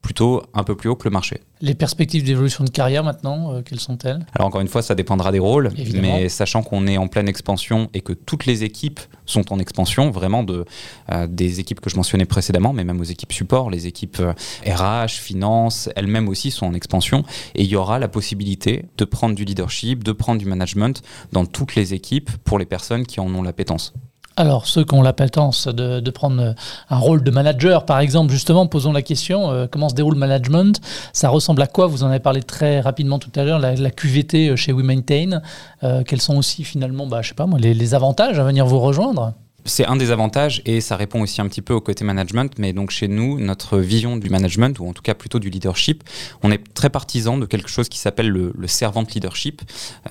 plutôt 0.07 0.41
un 0.53 0.63
peu 0.63 0.75
plus 0.75 0.87
haut 0.89 0.95
que 0.95 1.03
le 1.03 1.11
marché. 1.11 1.41
Les 1.59 1.75
perspectives 1.75 2.23
d'évolution 2.23 2.63
de 2.63 2.69
carrière 2.69 3.03
maintenant, 3.03 3.51
euh, 3.51 3.61
quelles 3.61 3.81
sont-elles? 3.81 4.25
Alors 4.33 4.47
encore 4.47 4.61
une 4.61 4.69
fois, 4.69 4.81
ça 4.81 4.95
dépendra 4.95 5.33
des 5.33 5.39
rôles, 5.39 5.69
mais 5.95 6.29
sachant 6.29 6.63
qu'on 6.63 6.87
est 6.87 6.97
en 6.97 7.09
pleine 7.09 7.27
expansion 7.27 7.89
et 7.93 7.99
que 7.99 8.13
toutes 8.13 8.45
les 8.45 8.63
équipes 8.63 9.01
sont 9.25 9.51
en 9.51 9.59
expansion, 9.59 10.09
vraiment 10.09 10.43
de, 10.43 10.63
euh, 11.11 11.27
des 11.27 11.59
équipes 11.59 11.81
que 11.81 11.89
je 11.89 11.97
mentionnais 11.97 12.25
précédemment, 12.25 12.71
mais 12.71 12.85
même 12.85 13.01
aux 13.01 13.05
équipes 13.05 13.33
support, 13.33 13.69
les 13.69 13.85
équipes 13.85 14.21
RH, 14.65 14.69
euh, 14.69 15.07
finance, 15.09 15.89
elles-mêmes 15.97 16.29
aussi 16.29 16.51
sont 16.51 16.67
en 16.67 16.73
expansion, 16.73 17.23
et 17.55 17.63
il 17.63 17.67
y 17.67 17.75
aura 17.75 17.99
la 17.99 18.07
possibilité 18.07 18.85
de 18.97 19.03
prendre 19.03 19.35
du 19.35 19.43
leadership, 19.43 20.05
de 20.05 20.13
prendre 20.13 20.39
du 20.39 20.45
management 20.45 21.01
dans 21.33 21.45
toutes 21.45 21.75
les 21.75 21.93
équipes 21.93 22.31
pour 22.45 22.59
les 22.59 22.65
personnes 22.65 23.05
qui 23.05 23.19
en 23.19 23.33
ont 23.35 23.41
l'appétence. 23.41 23.93
Alors, 24.39 24.67
ceux 24.67 24.85
qui 24.85 24.93
ont 24.93 25.01
l'appétence 25.01 25.67
de, 25.67 25.99
de, 25.99 26.11
prendre 26.11 26.53
un 26.91 26.97
rôle 26.97 27.23
de 27.23 27.31
manager, 27.31 27.85
par 27.85 27.99
exemple, 27.99 28.31
justement, 28.31 28.67
posons 28.67 28.93
la 28.93 29.01
question, 29.01 29.49
euh, 29.49 29.65
comment 29.69 29.89
se 29.89 29.95
déroule 29.95 30.13
le 30.13 30.19
management? 30.19 30.79
Ça 31.11 31.29
ressemble 31.29 31.59
à 31.63 31.65
quoi? 31.65 31.87
Vous 31.87 32.03
en 32.03 32.09
avez 32.09 32.19
parlé 32.19 32.43
très 32.43 32.79
rapidement 32.79 33.17
tout 33.17 33.31
à 33.35 33.43
l'heure, 33.43 33.57
la, 33.57 33.89
QVT 33.89 34.49
euh, 34.49 34.55
chez 34.55 34.73
WeMaintain. 34.73 35.41
Euh, 35.83 36.03
quels 36.03 36.21
sont 36.21 36.37
aussi, 36.37 36.63
finalement, 36.63 37.07
bah, 37.07 37.23
je 37.23 37.29
sais 37.29 37.33
pas 37.33 37.47
moi, 37.47 37.57
les 37.57 37.95
avantages 37.95 38.37
à 38.37 38.43
venir 38.43 38.67
vous 38.67 38.79
rejoindre? 38.79 39.33
C'est 39.65 39.85
un 39.85 39.95
des 39.95 40.11
avantages 40.11 40.61
et 40.65 40.81
ça 40.81 40.95
répond 40.95 41.21
aussi 41.21 41.41
un 41.41 41.47
petit 41.47 41.61
peu 41.61 41.73
au 41.73 41.81
côté 41.81 42.03
management. 42.05 42.53
Mais 42.57 42.73
donc 42.73 42.91
chez 42.91 43.07
nous, 43.07 43.39
notre 43.39 43.79
vision 43.79 44.17
du 44.17 44.29
management, 44.29 44.79
ou 44.79 44.87
en 44.87 44.93
tout 44.93 45.01
cas 45.01 45.13
plutôt 45.13 45.39
du 45.39 45.49
leadership, 45.49 46.03
on 46.43 46.51
est 46.51 46.73
très 46.73 46.89
partisan 46.89 47.37
de 47.37 47.45
quelque 47.45 47.69
chose 47.69 47.89
qui 47.89 47.97
s'appelle 47.97 48.29
le, 48.29 48.53
servant 48.67 49.03
leadership. 49.03 49.61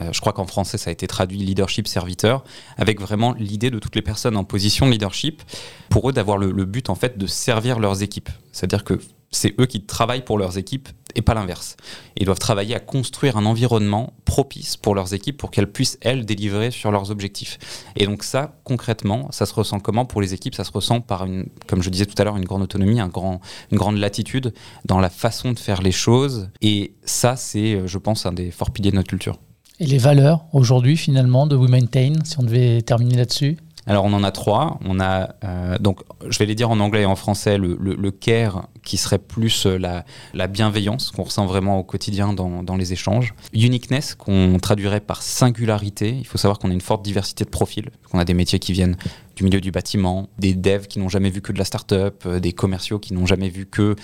Euh, 0.00 0.12
je 0.12 0.20
crois 0.20 0.32
qu'en 0.32 0.46
français, 0.46 0.78
ça 0.78 0.90
a 0.90 0.92
été 0.92 1.06
traduit 1.06 1.38
leadership 1.38 1.88
serviteur, 1.88 2.44
avec 2.76 3.00
vraiment 3.00 3.34
l'idée 3.38 3.70
de 3.70 3.78
toutes 3.78 3.96
les 3.96 4.02
personnes 4.02 4.36
en 4.36 4.44
position 4.44 4.86
de 4.86 4.92
leadership, 4.92 5.42
pour 5.88 6.08
eux 6.08 6.12
d'avoir 6.12 6.38
le, 6.38 6.50
le 6.52 6.64
but 6.64 6.90
en 6.90 6.94
fait 6.94 7.18
de 7.18 7.26
servir 7.26 7.78
leurs 7.78 8.02
équipes. 8.02 8.30
C'est-à-dire 8.52 8.84
que 8.84 9.00
c'est 9.30 9.54
eux 9.60 9.66
qui 9.66 9.82
travaillent 9.82 10.24
pour 10.24 10.38
leurs 10.38 10.58
équipes 10.58 10.88
et 11.16 11.22
pas 11.22 11.34
l'inverse. 11.34 11.76
Ils 12.16 12.26
doivent 12.26 12.38
travailler 12.38 12.76
à 12.76 12.80
construire 12.80 13.36
un 13.36 13.46
environnement 13.46 14.12
propice 14.24 14.76
pour 14.76 14.94
leurs 14.94 15.14
équipes 15.14 15.36
pour 15.36 15.50
qu'elles 15.50 15.70
puissent, 15.70 15.98
elles, 16.02 16.24
délivrer 16.24 16.70
sur 16.70 16.92
leurs 16.92 17.10
objectifs. 17.10 17.58
Et 17.96 18.06
donc 18.06 18.22
ça, 18.22 18.54
concrètement, 18.62 19.28
ça 19.32 19.46
se 19.46 19.54
ressent 19.54 19.80
comment 19.80 20.04
pour 20.04 20.20
les 20.20 20.34
équipes? 20.34 20.54
Ça 20.54 20.64
se 20.64 20.70
ressent 20.70 21.00
par, 21.00 21.24
une, 21.24 21.46
comme 21.66 21.82
je 21.82 21.90
disais 21.90 22.06
tout 22.06 22.14
à 22.18 22.24
l'heure, 22.24 22.36
une 22.36 22.44
grande 22.44 22.62
autonomie, 22.62 23.00
un 23.00 23.08
grand, 23.08 23.40
une 23.72 23.78
grande 23.78 23.96
latitude 23.96 24.52
dans 24.84 25.00
la 25.00 25.10
façon 25.10 25.52
de 25.52 25.58
faire 25.58 25.82
les 25.82 25.92
choses. 25.92 26.50
Et 26.60 26.94
ça, 27.04 27.36
c'est, 27.36 27.86
je 27.86 27.98
pense, 27.98 28.26
un 28.26 28.32
des 28.32 28.50
forts 28.50 28.70
piliers 28.70 28.90
de 28.90 28.96
notre 28.96 29.08
culture. 29.08 29.38
Et 29.78 29.86
les 29.86 29.98
valeurs 29.98 30.46
aujourd'hui 30.52 30.96
finalement 30.96 31.46
de 31.46 31.54
We 31.56 31.70
Maintain, 31.70 32.14
si 32.24 32.38
on 32.38 32.42
devait 32.42 32.80
terminer 32.80 33.16
là-dessus? 33.16 33.58
Alors 33.86 34.04
on 34.04 34.12
en 34.12 34.24
a 34.24 34.32
trois. 34.32 34.78
On 34.84 35.00
a 35.00 35.34
euh, 35.44 35.78
donc 35.78 36.00
je 36.28 36.38
vais 36.38 36.46
les 36.46 36.54
dire 36.54 36.70
en 36.70 36.80
anglais 36.80 37.02
et 37.02 37.06
en 37.06 37.16
français 37.16 37.56
le, 37.56 37.76
le, 37.80 38.10
care 38.10 38.68
qui 38.82 38.96
serait 38.96 39.18
plus 39.18 39.66
euh, 39.66 39.78
la, 39.78 40.04
la 40.34 40.46
bienveillance 40.48 41.10
qu'on 41.10 41.22
ressent 41.22 41.46
vraiment 41.46 41.78
au 41.78 41.84
quotidien 41.84 42.32
dans, 42.32 42.62
dans 42.62 42.76
les 42.76 42.92
échanges. 42.92 43.34
Uniqueness 43.52 44.14
qu'on 44.14 44.58
traduirait 44.60 45.00
par 45.00 45.22
singularité. 45.22 46.16
Il 46.16 46.26
faut 46.26 46.38
savoir 46.38 46.58
qu'on 46.58 46.70
a 46.70 46.74
une 46.74 46.80
forte 46.80 47.04
diversité 47.04 47.44
de 47.44 47.50
profils. 47.50 47.90
On 48.12 48.18
a 48.18 48.24
des 48.24 48.34
métiers 48.34 48.58
qui 48.58 48.72
viennent 48.72 48.96
du 49.36 49.44
milieu 49.44 49.60
du 49.60 49.70
bâtiment, 49.70 50.28
des 50.38 50.54
devs 50.54 50.86
qui 50.86 50.98
n'ont 50.98 51.10
jamais 51.10 51.30
vu 51.30 51.42
que 51.42 51.52
de 51.52 51.58
la 51.58 51.64
start-up, 51.64 52.22
euh, 52.26 52.40
des 52.40 52.52
commerciaux 52.52 52.98
qui 52.98 53.14
n'ont 53.14 53.26
jamais 53.26 53.50
vu 53.50 53.66
que 53.66 53.94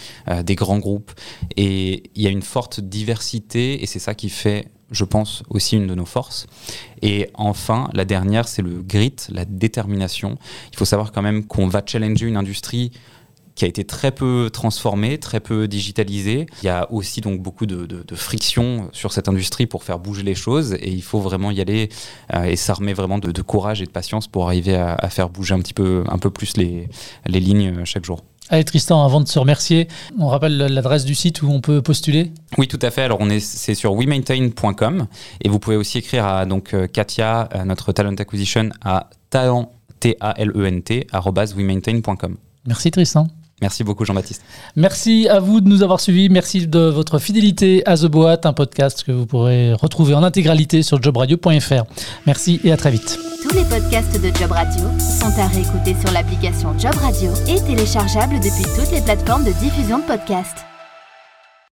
des 0.45 0.55
grands 0.55 0.79
groupes. 0.79 1.13
Et 1.57 2.11
il 2.15 2.23
y 2.23 2.27
a 2.27 2.31
une 2.31 2.43
forte 2.43 2.81
diversité 2.81 3.83
et 3.83 3.87
c'est 3.87 3.99
ça 3.99 4.15
qui 4.15 4.29
fait 4.29 4.69
je 4.93 5.05
pense, 5.05 5.43
aussi 5.51 5.77
une 5.77 5.87
de 5.87 5.95
nos 5.95 6.05
forces. 6.05 6.47
Et 7.01 7.29
enfin, 7.35 7.89
la 7.93 8.05
dernière, 8.05 8.47
c'est 8.47 8.63
le 8.63 8.83
grit, 8.83 9.17
la 9.31 9.45
détermination. 9.45 10.39
Il 10.73 10.79
faut 10.79 10.85
savoir 10.85 11.13
quand 11.13 11.23
même 11.23 11.47
qu'on 11.47 11.67
va 11.67 11.83
challenger 11.85 12.27
une 12.27 12.37
industrie 12.37 12.93
qui 13.55 13.65
a 13.65 13.69
été 13.69 13.85
très 13.85 14.13
peu 14.13 14.51
transformée, 14.53 15.19
très 15.19 15.41
peu 15.41 15.69
digitalisée. 15.69 16.47
Il 16.63 16.67
y 16.67 16.69
a 16.69 16.91
aussi 16.91 17.21
donc 17.21 17.41
beaucoup 17.43 17.67
de, 17.67 17.85
de, 17.87 18.15
friction 18.15 18.89
sur 18.93 19.13
cette 19.13 19.29
industrie 19.29 19.67
pour 19.67 19.85
faire 19.85 19.99
bouger 19.99 20.23
les 20.23 20.35
choses 20.35 20.75
et 20.75 20.91
il 20.91 21.03
faut 21.03 21.21
vraiment 21.21 21.51
y 21.51 21.61
aller 21.61 21.91
euh, 22.35 22.45
et 22.45 22.57
s'armer 22.57 22.95
vraiment 22.95 23.19
de, 23.19 23.43
courage 23.43 23.83
et 23.83 23.85
de 23.85 23.91
patience 23.91 24.27
pour 24.27 24.47
arriver 24.47 24.77
à, 24.77 24.95
à, 24.95 25.09
faire 25.11 25.29
bouger 25.29 25.55
un 25.55 25.61
petit 25.61 25.75
peu, 25.75 26.05
un 26.09 26.19
peu 26.19 26.31
plus 26.31 26.57
les, 26.57 26.89
les 27.27 27.41
lignes 27.41 27.81
euh, 27.81 27.85
chaque 27.85 28.05
jour. 28.05 28.23
Allez 28.53 28.65
Tristan, 28.65 29.03
avant 29.03 29.23
de 29.23 29.29
se 29.29 29.39
remercier, 29.39 29.89
on 30.19 30.29
rappelle 30.29 30.59
l'adresse 30.59 31.07
du 31.07 31.15
site 31.15 31.41
où 31.41 31.49
on 31.49 31.63
peut 31.63 31.81
postuler? 31.81 32.33
Oui, 32.59 32.69
tout 32.69 32.79
à 32.83 32.91
fait. 32.91 33.01
Alors 33.01 33.17
on 33.23 33.31
est 33.31 33.41
c'est 33.41 33.75
sur 33.75 33.95
wemaintain.com 33.95 35.07
et 35.41 35.49
vous 35.49 35.59
pouvez 35.59 35.77
aussi 35.77 35.97
écrire 35.97 36.27
à 36.27 36.45
donc 36.45 36.75
euh, 36.75 36.87
Katia, 36.87 37.49
notre 37.65 37.93
talent 37.93 38.15
acquisition 38.19 38.69
à 38.85 39.09
talent 39.31 39.73
t 40.01 40.19
a 40.21 40.35
l 40.37 40.53
e 40.55 40.67
n 40.67 40.83
t 40.83 41.07
wemaintain.com. 41.57 42.37
Merci 42.67 42.91
Tristan. 42.91 43.27
Merci 43.63 43.85
beaucoup 43.85 44.05
Jean-Baptiste. 44.05 44.43
Merci 44.75 45.29
à 45.29 45.39
vous 45.39 45.61
de 45.61 45.69
nous 45.69 45.85
avoir 45.85 46.01
suivis. 46.01 46.29
Merci 46.29 46.67
de 46.67 46.81
votre 46.81 47.21
fidélité 47.21 47.83
à 47.87 47.97
The 47.97 48.07
Boîte, 48.07 48.45
un 48.45 48.53
podcast 48.53 49.05
que 49.05 49.13
vous 49.13 49.25
pourrez 49.25 49.73
retrouver 49.73 50.15
en 50.15 50.25
intégralité 50.25 50.83
sur 50.83 51.01
jobradio.fr. 51.01 51.85
Merci 52.27 52.61
et 52.65 52.73
à 52.73 52.77
très 52.77 52.91
vite. 52.91 53.19
Tous 53.43 53.55
les 53.55 53.65
podcasts 53.65 54.21
de 54.21 54.37
Job 54.37 54.51
Radio 54.51 54.85
sont 54.99 55.41
à 55.41 55.47
réécouter 55.47 55.95
sur 56.01 56.13
l'application 56.13 56.77
Job 56.77 56.95
Radio 57.01 57.31
et 57.49 57.61
téléchargeables 57.61 58.41
depuis 58.41 58.65
toutes 58.77 58.91
les 58.91 59.01
plateformes 59.01 59.45
de 59.45 59.53
diffusion 59.53 59.99
de 59.99 60.05
podcasts. 60.05 60.72